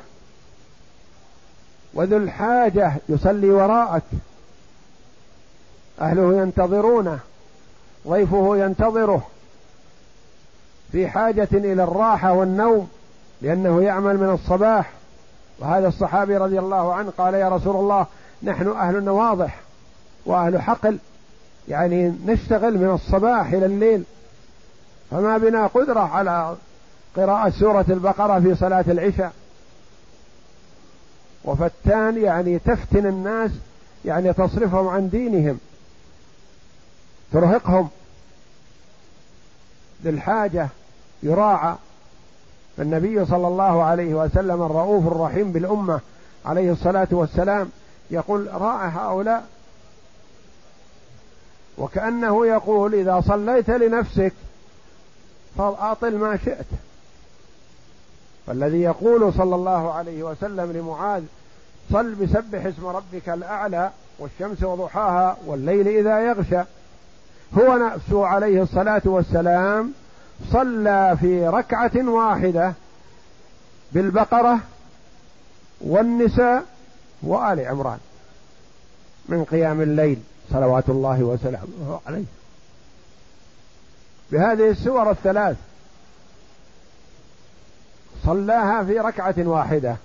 وذو 1.95 2.17
الحاجة 2.17 2.93
يصلي 3.09 3.51
وراءك. 3.51 4.03
أهله 6.01 6.43
ينتظرونه 6.43 7.19
ضيفه 8.09 8.57
ينتظره 8.57 9.27
في 10.93 11.09
حاجة 11.09 11.49
إلى 11.53 11.83
الراحة 11.85 12.33
والنوم 12.33 12.89
لأنه 13.43 13.83
يعمل 13.83 14.17
من 14.17 14.31
الصباح. 14.31 14.91
وهذا 15.59 15.89
الصحابي 15.89 16.37
رضي 16.37 16.59
الله 16.59 16.95
عنه 16.95 17.13
قال 17.19 17.35
يا 17.35 17.49
رسول 17.49 17.77
الله 17.77 18.07
نحن 18.43 18.69
أهل 18.69 19.05
نواضح 19.05 19.61
وأهل 20.27 20.63
حقل 20.63 20.99
يعني 21.69 22.15
نشتغل 22.27 22.79
من 22.79 22.91
الصباح 22.91 23.53
إلى 23.53 23.67
الليل 23.67 24.05
فما 25.11 25.39
بنا 25.39 25.67
قدرة 25.67 26.01
على 26.01 26.57
قراءة 27.17 27.51
سورة 27.51 27.85
البقرة 27.89 28.41
في 28.41 28.55
صلاة 28.55 28.85
العشاء. 28.89 29.33
وفتان 31.45 32.23
يعني 32.23 32.59
تفتن 32.59 33.07
الناس 33.07 33.51
يعني 34.05 34.33
تصرفهم 34.33 34.89
عن 34.89 35.09
دينهم. 35.09 35.59
ترهقهم. 37.35 37.89
للحاجة 40.05 40.69
يراعى. 41.23 41.75
فالنبي 42.77 43.25
صلى 43.25 43.49
الله 43.49 43.83
عليه 43.83 44.15
وسلم 44.15 44.63
الرؤوف 44.63 45.07
الرحيم 45.07 45.53
بالأمة 45.53 46.01
عليه 46.47 46.73
الصلاة 46.73 47.09
والسلام 47.11 47.71
يقول 48.11 48.49
راعى 48.53 48.89
هؤلاء؟ 48.89 49.47
وكأنه 51.79 52.47
يقول 52.47 52.95
إذا 52.95 53.23
صليت 53.29 53.71
لنفسك 53.71 54.33
فأطل 55.59 56.19
ما 56.19 56.37
شئت. 56.37 56.67
فالذي 58.47 58.83
يقول 58.83 59.33
صلى 59.33 59.55
الله 59.55 59.93
عليه 59.93 60.23
وسلم 60.23 60.73
لمعاذ 60.73 61.23
صل 61.93 62.15
بسبح 62.15 62.67
اسم 62.67 62.87
ربك 62.87 63.29
الأعلى 63.29 63.91
والشمس 64.19 64.63
وضحاها 64.63 65.37
والليل 65.47 65.89
إذا 65.89 66.21
يغشى. 66.21 66.63
هو 67.59 67.77
نفسه 67.77 68.27
عليه 68.27 68.63
الصلاة 68.63 69.03
والسلام 69.05 69.93
صلى 70.53 71.17
في 71.21 71.49
ركعة 71.49 72.09
واحدة 72.09 72.75
بالبقرة 73.93 74.59
والنساء 75.81 76.65
وآل 77.23 77.61
عمران 77.61 77.99
من 79.29 79.45
قيام 79.45 79.81
الليل 79.81 80.19
صلوات 80.53 80.89
الله 80.89 81.23
وسلامه 81.23 82.01
عليه. 82.07 82.25
بهذه 84.33 84.71
السور 84.71 85.11
الثلاث 85.11 85.57
صلاها 88.25 88.85
في 88.85 88.99
ركعة 88.99 89.35
واحدة 89.39 89.97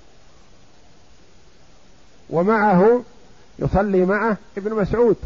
ومعه 2.29 3.01
يصلي 3.59 4.05
معه 4.05 4.37
ابن 4.57 4.73
مسعود. 4.73 5.17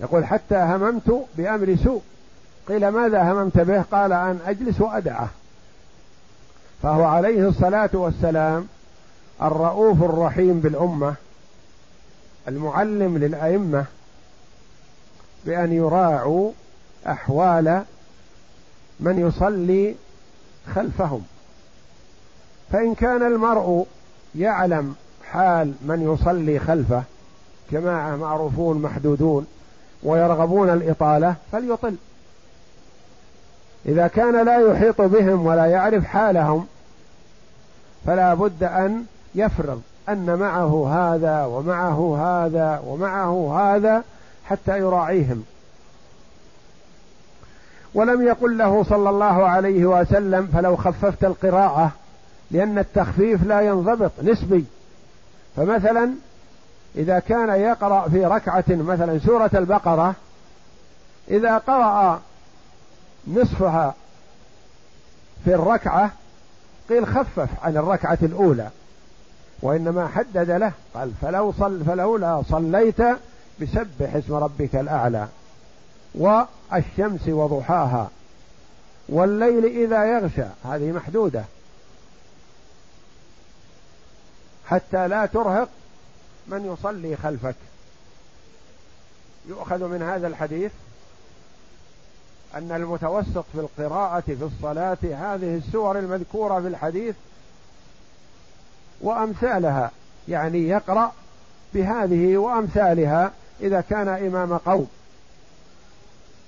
يقول 0.00 0.26
حتى 0.26 0.56
هممت 0.56 1.26
بأمر 1.36 1.76
سوء. 1.84 2.02
قيل 2.68 2.88
ماذا 2.88 3.32
هممت 3.32 3.58
به؟ 3.58 3.82
قال 3.82 4.12
أن 4.12 4.38
أجلس 4.46 4.80
وأدعه. 4.80 5.28
فهو 6.82 7.04
عليه 7.04 7.48
الصلاة 7.48 7.90
والسلام 7.92 8.66
الرؤوف 9.42 10.02
الرحيم 10.02 10.60
بالأمة 10.60 11.14
المعلم 12.48 13.18
للأئمة 13.18 13.84
بأن 15.44 15.72
يراعوا 15.72 16.52
أحوال 17.06 17.82
من 19.00 19.18
يصلي 19.18 19.94
خلفهم. 20.74 21.22
فإن 22.72 22.94
كان 22.94 23.22
المرء 23.22 23.86
يعلم 24.34 24.94
حال 25.30 25.74
من 25.82 26.14
يصلي 26.14 26.58
خلفه 26.58 27.02
جماعة 27.72 28.16
معروفون 28.16 28.82
محدودون 28.82 29.46
ويرغبون 30.02 30.70
الإطالة 30.70 31.34
فليطل. 31.52 31.94
إذا 33.86 34.06
كان 34.06 34.44
لا 34.46 34.58
يحيط 34.58 35.00
بهم 35.00 35.46
ولا 35.46 35.66
يعرف 35.66 36.04
حالهم 36.04 36.66
فلا 38.06 38.34
بد 38.34 38.62
أن 38.62 39.04
يفرض 39.34 39.82
أن 40.08 40.38
معه 40.38 40.88
هذا 40.94 41.44
ومعه 41.44 42.16
هذا 42.20 42.82
ومعه 42.86 43.60
هذا 43.60 44.04
حتى 44.44 44.78
يراعيهم. 44.78 45.44
ولم 47.94 48.26
يقل 48.26 48.58
له 48.58 48.84
صلى 48.84 49.10
الله 49.10 49.48
عليه 49.48 49.86
وسلم 49.86 50.46
فلو 50.46 50.76
خففت 50.76 51.24
القراءة 51.24 51.92
لأن 52.50 52.78
التخفيف 52.78 53.46
لا 53.46 53.60
ينضبط 53.60 54.10
نسبي. 54.22 54.64
فمثلا 55.56 56.10
إذا 56.96 57.18
كان 57.18 57.60
يقرأ 57.60 58.08
في 58.08 58.24
ركعة 58.24 58.64
مثلا 58.68 59.18
سورة 59.18 59.50
البقرة 59.54 60.14
إذا 61.30 61.58
قرأ 61.58 62.20
نصفها 63.26 63.94
في 65.44 65.54
الركعة 65.54 66.10
قيل 66.88 67.06
خفف 67.06 67.48
عن 67.62 67.76
الركعة 67.76 68.18
الأولى 68.22 68.70
وإنما 69.62 70.08
حدد 70.08 70.50
له 70.50 70.72
قال 70.94 71.12
فلو 71.22 71.52
صل 71.52 71.84
فلولا 71.84 72.42
صليت 72.50 73.00
بسبح 73.60 74.14
اسم 74.14 74.34
ربك 74.34 74.76
الأعلى 74.76 75.28
والشمس 76.14 77.28
وضحاها 77.28 78.10
والليل 79.08 79.64
إذا 79.64 80.04
يغشى 80.04 80.44
هذه 80.64 80.92
محدودة 80.92 81.44
حتى 84.66 85.08
لا 85.08 85.26
ترهق 85.26 85.68
من 86.48 86.72
يصلي 86.72 87.16
خلفك؟ 87.16 87.54
يؤخذ 89.48 89.84
من 89.84 90.02
هذا 90.02 90.26
الحديث 90.26 90.72
أن 92.54 92.72
المتوسط 92.72 93.44
في 93.52 93.60
القراءة 93.60 94.20
في 94.20 94.42
الصلاة 94.44 94.98
هذه 95.02 95.56
السور 95.56 95.98
المذكورة 95.98 96.60
في 96.60 96.68
الحديث 96.68 97.14
وأمثالها 99.00 99.90
يعني 100.28 100.68
يقرأ 100.68 101.12
بهذه 101.74 102.36
وأمثالها 102.36 103.32
إذا 103.60 103.80
كان 103.80 104.08
إمام 104.08 104.56
قوم. 104.56 104.88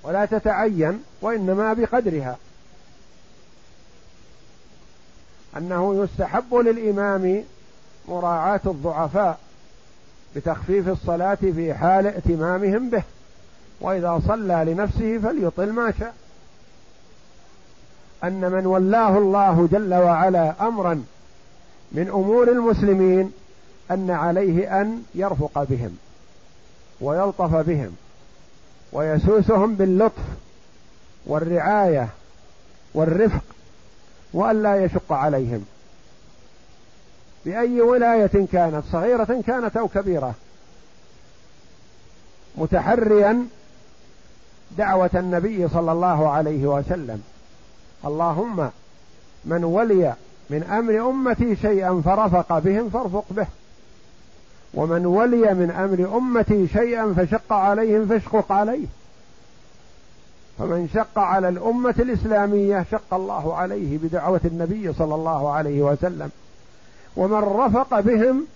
ولا 0.03 0.25
تتعين 0.25 1.03
وإنما 1.21 1.73
بقدرها. 1.73 2.37
أنه 5.57 6.03
يستحب 6.03 6.55
للإمام 6.55 7.43
مراعاة 8.07 8.61
الضعفاء 8.65 9.39
بتخفيف 10.35 10.87
الصلاة 10.89 11.35
في 11.35 11.73
حال 11.73 12.07
ائتمامهم 12.07 12.89
به. 12.89 13.03
وإذا 13.81 14.21
صلى 14.27 14.63
لنفسه 14.67 15.19
فليطل 15.19 15.71
ما 15.71 15.93
شاء. 15.99 16.13
أن 18.23 18.51
من 18.51 18.65
ولاه 18.65 19.17
الله 19.17 19.67
جل 19.71 19.93
وعلا 19.93 20.67
أمرا 20.67 21.03
من 21.91 22.07
أمور 22.09 22.51
المسلمين 22.51 23.31
أن 23.91 24.11
عليه 24.11 24.81
أن 24.81 25.03
يرفق 25.15 25.63
بهم 25.63 25.97
ويلطف 27.01 27.55
بهم 27.55 27.95
ويسوسهم 28.93 29.75
باللطف 29.75 30.23
والرعاية 31.25 32.09
والرفق 32.93 33.43
وألا 34.33 34.85
يشق 34.85 35.13
عليهم. 35.13 35.65
بأي 37.45 37.81
ولاية 37.81 38.47
كانت 38.51 38.83
صغيرة 38.91 39.43
كانت 39.47 39.77
أو 39.77 39.87
كبيرة. 39.87 40.33
متحريا 42.57 43.45
دعوة 44.77 45.09
النبي 45.15 45.67
صلى 45.67 45.91
الله 45.91 46.29
عليه 46.29 46.65
وسلم. 46.65 47.23
اللهم 48.05 48.69
من 49.45 49.63
ولي 49.63 50.13
من 50.49 50.63
أمر 50.63 51.09
أمتي 51.09 51.55
شيئا 51.55 52.01
فرفق 52.05 52.59
بهم 52.59 52.89
فارفق 52.89 53.25
به. 53.29 53.47
ومن 54.73 55.05
ولي 55.05 55.53
من 55.53 55.71
أمر 55.71 56.17
أمتي 56.17 56.67
شيئا 56.67 57.13
فشق 57.17 57.53
عليهم 57.53 58.07
فاشقق 58.07 58.51
عليه. 58.51 58.85
فمن 60.59 60.89
شق 60.93 61.19
على 61.19 61.49
الأمة 61.49 61.95
الإسلامية 61.99 62.85
شق 62.91 63.13
الله 63.13 63.55
عليه 63.55 63.97
بدعوة 63.97 64.41
النبي 64.45 64.93
صلى 64.93 65.15
الله 65.15 65.51
عليه 65.51 65.81
وسلم. 65.81 66.31
ومن 67.15 67.39
رفق 67.39 67.99
بهم 67.99 68.47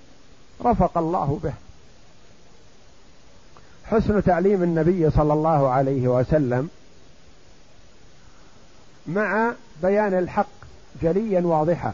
رفق 0.65 0.97
الله 0.97 1.39
به. 1.43 1.53
حسن 3.85 4.23
تعليم 4.23 4.63
النبي 4.63 5.09
صلى 5.09 5.33
الله 5.33 5.69
عليه 5.69 6.07
وسلم 6.07 6.69
مع 9.07 9.51
بيان 9.81 10.13
الحق 10.13 10.47
جليا 11.01 11.41
واضحا. 11.41 11.93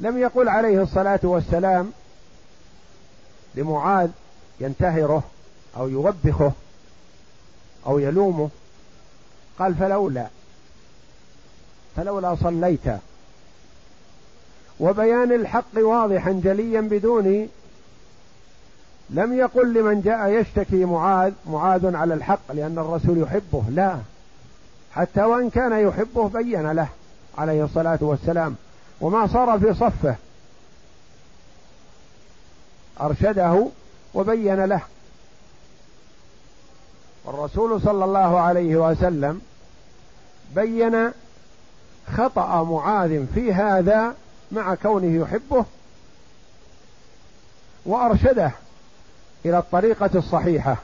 لم 0.00 0.18
يقل 0.18 0.48
عليه 0.48 0.82
الصلاة 0.82 1.20
والسلام 1.22 1.92
لمعاذ 3.54 4.10
ينتهره 4.60 5.22
أو 5.76 5.88
يوبخه 5.88 6.52
أو 7.86 7.98
يلومه. 7.98 8.50
قال 9.58 9.74
فلولا 9.74 10.26
فلولا 11.96 12.34
صليت 12.34 12.86
وبيان 14.80 15.32
الحق 15.32 15.76
واضحا 15.76 16.40
جليا 16.44 16.80
بدون 16.80 17.48
لم 19.10 19.32
يقل 19.32 19.74
لمن 19.74 20.00
جاء 20.00 20.28
يشتكي 20.28 20.84
معاذ 20.84 21.32
معاذ 21.46 21.96
على 21.96 22.14
الحق 22.14 22.52
لأن 22.52 22.78
الرسول 22.78 23.22
يحبه 23.22 23.62
لا. 23.70 23.96
حتى 24.92 25.22
وإن 25.22 25.50
كان 25.50 25.88
يحبه 25.88 26.28
بين 26.28 26.70
له 26.70 26.88
عليه 27.38 27.64
الصلاة 27.64 27.98
والسلام. 28.00 28.56
وما 29.00 29.26
صار 29.26 29.58
في 29.58 29.74
صفه. 29.74 30.14
أرشده 33.00 33.66
وبين 34.14 34.64
له. 34.64 34.80
والرسول 37.24 37.80
صلى 37.80 38.04
الله 38.04 38.40
عليه 38.40 38.76
وسلم 38.76 39.40
بين 40.54 41.10
خطأ 42.16 42.62
معاذ 42.62 43.26
في 43.34 43.52
هذا 43.52 44.14
مع 44.54 44.74
كونه 44.74 45.20
يحبه 45.22 45.64
وأرشده 47.86 48.52
إلى 49.44 49.58
الطريقة 49.58 50.10
الصحيحة. 50.14 50.76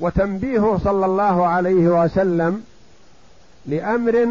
وتنبيهه 0.00 0.80
صلى 0.84 1.06
الله 1.06 1.46
عليه 1.46 2.04
وسلم 2.04 2.64
لأمر 3.66 4.28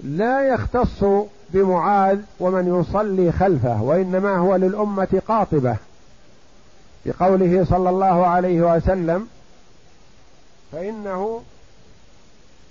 لا 0.00 0.48
يختص 0.48 1.04
بمعاذ 1.50 2.20
ومن 2.40 2.80
يصلي 2.80 3.32
خلفه 3.32 3.82
وإنما 3.82 4.36
هو 4.36 4.56
للأمة 4.56 5.22
قاطبة. 5.28 5.76
بقوله 7.06 7.64
صلى 7.64 7.90
الله 7.90 8.26
عليه 8.26 8.76
وسلم 8.76 9.28
فإنه 10.72 11.42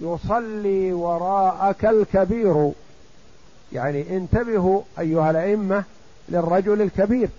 يصلي 0.02 0.94
وراءك 0.94 1.86
الكبير. 1.86 2.72
يعني 3.74 4.18
انتبهوا 4.18 4.82
أيها 5.00 5.32
الأئمة 5.32 5.84
للرجل 6.30 6.82
الكبير 6.82 7.30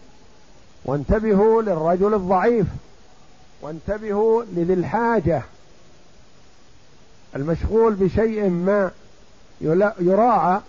وانتبهوا 0.84 1.62
للرجل 1.62 2.14
الضعيف 2.14 2.66
وانتبهوا 3.62 4.44
لذي 4.44 4.72
الحاجة. 4.72 5.42
المشغول 7.36 7.94
بشيء 7.94 8.48
ما 8.48 8.90
يراعى 10.00 10.60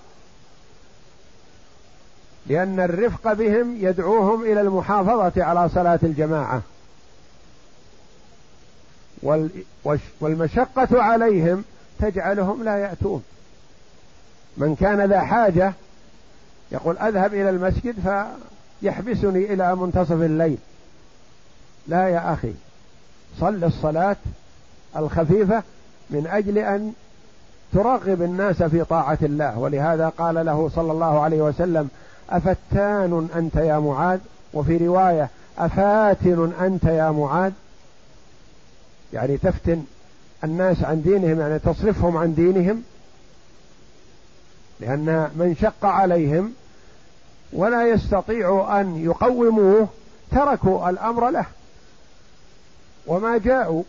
لأن 2.47 2.79
الرفق 2.79 3.33
بهم 3.33 3.77
يدعوهم 3.81 4.43
إلى 4.43 4.61
المحافظة 4.61 5.43
على 5.43 5.69
صلاة 5.69 5.99
الجماعة. 6.03 6.61
والمشقة 10.21 11.01
عليهم 11.01 11.63
تجعلهم 12.03 12.63
لا 12.63 12.77
يأتون. 12.77 13.23
من 14.57 14.75
كان 14.75 15.09
ذا 15.09 15.21
حاجة 15.21 15.73
يقول 16.71 16.97
أذهب 16.97 17.33
إلى 17.33 17.49
المسجد 17.49 17.95
فيحبسني 18.81 19.53
إلى 19.53 19.75
منتصف 19.75 20.11
الليل. 20.11 20.57
لا 21.87 22.07
يا 22.07 22.33
أخي 22.33 22.53
صل 23.39 23.63
الصلاة 23.63 24.15
الخفيفة 24.97 25.63
من 26.09 26.27
أجل 26.27 26.57
أن 26.57 26.93
ترغب 27.73 28.21
الناس 28.21 28.63
في 28.63 28.83
طاعة 28.83 29.17
الله. 29.21 29.59
ولهذا 29.59 30.09
قال 30.09 30.45
له 30.45 30.69
صلى 30.75 30.91
الله 30.91 31.19
عليه 31.19 31.41
وسلم 31.41 31.89
أفتان 32.29 33.29
أنت 33.35 33.55
يا 33.55 33.79
معاذ؟ 33.79 34.19
وفي 34.53 34.77
رواية 34.77 35.29
أفاتن 35.57 36.51
أنت 36.61 36.83
يا 36.83 37.11
معاذ؟ 37.11 37.51
يعني 39.13 39.37
تفتن 39.37 39.83
الناس 40.43 40.83
عن 40.83 41.01
دينهم 41.01 41.39
يعني 41.39 41.59
تصرفهم 41.59 42.17
عن 42.17 42.33
دينهم 42.33 42.83
لأن 44.79 45.31
من 45.35 45.55
شق 45.61 45.85
عليهم 45.85 46.53
ولا 47.53 47.87
يستطيع 47.87 48.79
أن 48.81 49.03
يقوموه 49.03 49.87
تركوا 50.31 50.89
الأمر 50.89 51.29
له. 51.29 51.45
وما 53.07 53.37
جاءوا 53.37 53.83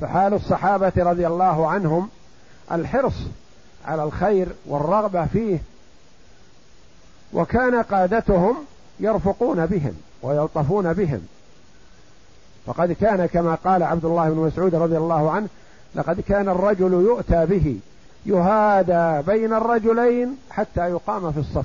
فحال 0.00 0.34
الصحابة 0.34 0.92
رضي 0.96 1.26
الله 1.26 1.66
عنهم 1.66 2.08
الحرص 2.72 3.14
على 3.86 4.04
الخير 4.04 4.48
والرغبة 4.66 5.26
فيه 5.26 5.58
وكان 7.32 7.82
قادتهم 7.82 8.56
يرفقون 9.00 9.66
بهم 9.66 9.94
ويلطفون 10.22 10.92
بهم. 10.92 11.26
فقد 12.66 12.92
كان 12.92 13.26
كما 13.26 13.54
قال 13.54 13.82
عبد 13.82 14.04
الله 14.04 14.30
بن 14.30 14.36
مسعود 14.36 14.74
رضي 14.74 14.96
الله 14.96 15.30
عنه 15.30 15.48
لقد 15.94 16.20
كان 16.20 16.48
الرجل 16.48 16.92
يؤتى 16.92 17.46
به 17.46 17.76
يهادى 18.26 19.26
بين 19.26 19.52
الرجلين 19.52 20.36
حتى 20.50 20.80
يقام 20.80 21.32
في 21.32 21.38
الصف. 21.38 21.64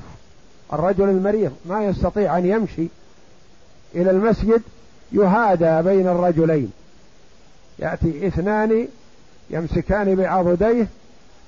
الرجل 0.74 1.10
المريض 1.10 1.52
ما 1.66 1.86
يستطيع 1.86 2.38
أن 2.38 2.46
يمشي 2.46 2.88
إلى 3.96 4.12
المسجد 4.12 4.62
يهادى 5.12 5.82
بين 5.90 6.08
الرجلين. 6.08 6.72
يأتي 7.80 8.28
اثنان 8.28 8.88
يمسكان 9.50 10.16
بعضديه 10.16 10.88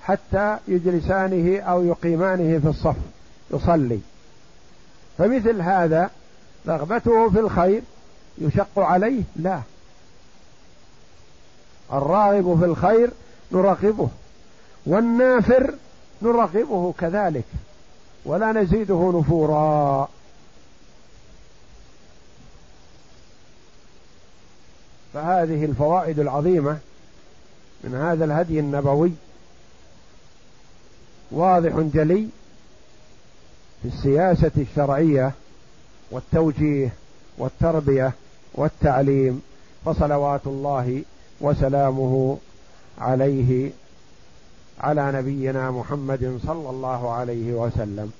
حتى 0.01 0.57
يجلسانه 0.67 1.59
أو 1.59 1.83
يقيمانه 1.83 2.59
في 2.59 2.67
الصف 2.67 2.95
يصلي. 3.53 3.99
فمثل 5.17 5.61
هذا 5.61 6.09
رغبته 6.67 7.29
في 7.29 7.39
الخير 7.39 7.81
يشق 8.37 8.79
عليه؟ 8.79 9.23
لا. 9.35 9.61
الراغب 11.93 12.59
في 12.59 12.65
الخير 12.65 13.09
نرغبه 13.51 14.09
والنافر 14.85 15.73
نرغبه 16.21 16.93
كذلك 16.99 17.45
ولا 18.25 18.51
نزيده 18.51 19.11
نفورا. 19.19 20.09
فهذه 25.13 25.65
الفوائد 25.65 26.19
العظيمة 26.19 26.77
من 27.83 27.95
هذا 27.95 28.25
الهدي 28.25 28.59
النبوي 28.59 29.11
واضح 31.31 31.79
جلي 31.79 32.27
في 33.81 33.87
السياسة 33.87 34.51
الشرعية 34.57 35.31
والتوجيه 36.11 36.93
والتربية 37.37 38.13
والتعليم 38.57 39.41
فصلوات 39.85 40.41
الله 40.47 41.03
وسلامه 41.41 42.37
عليه 42.99 43.71
على 44.79 45.11
نبينا 45.11 45.71
محمد 45.71 46.39
صلى 46.45 46.69
الله 46.69 47.11
عليه 47.13 47.53
وسلم. 47.53 48.11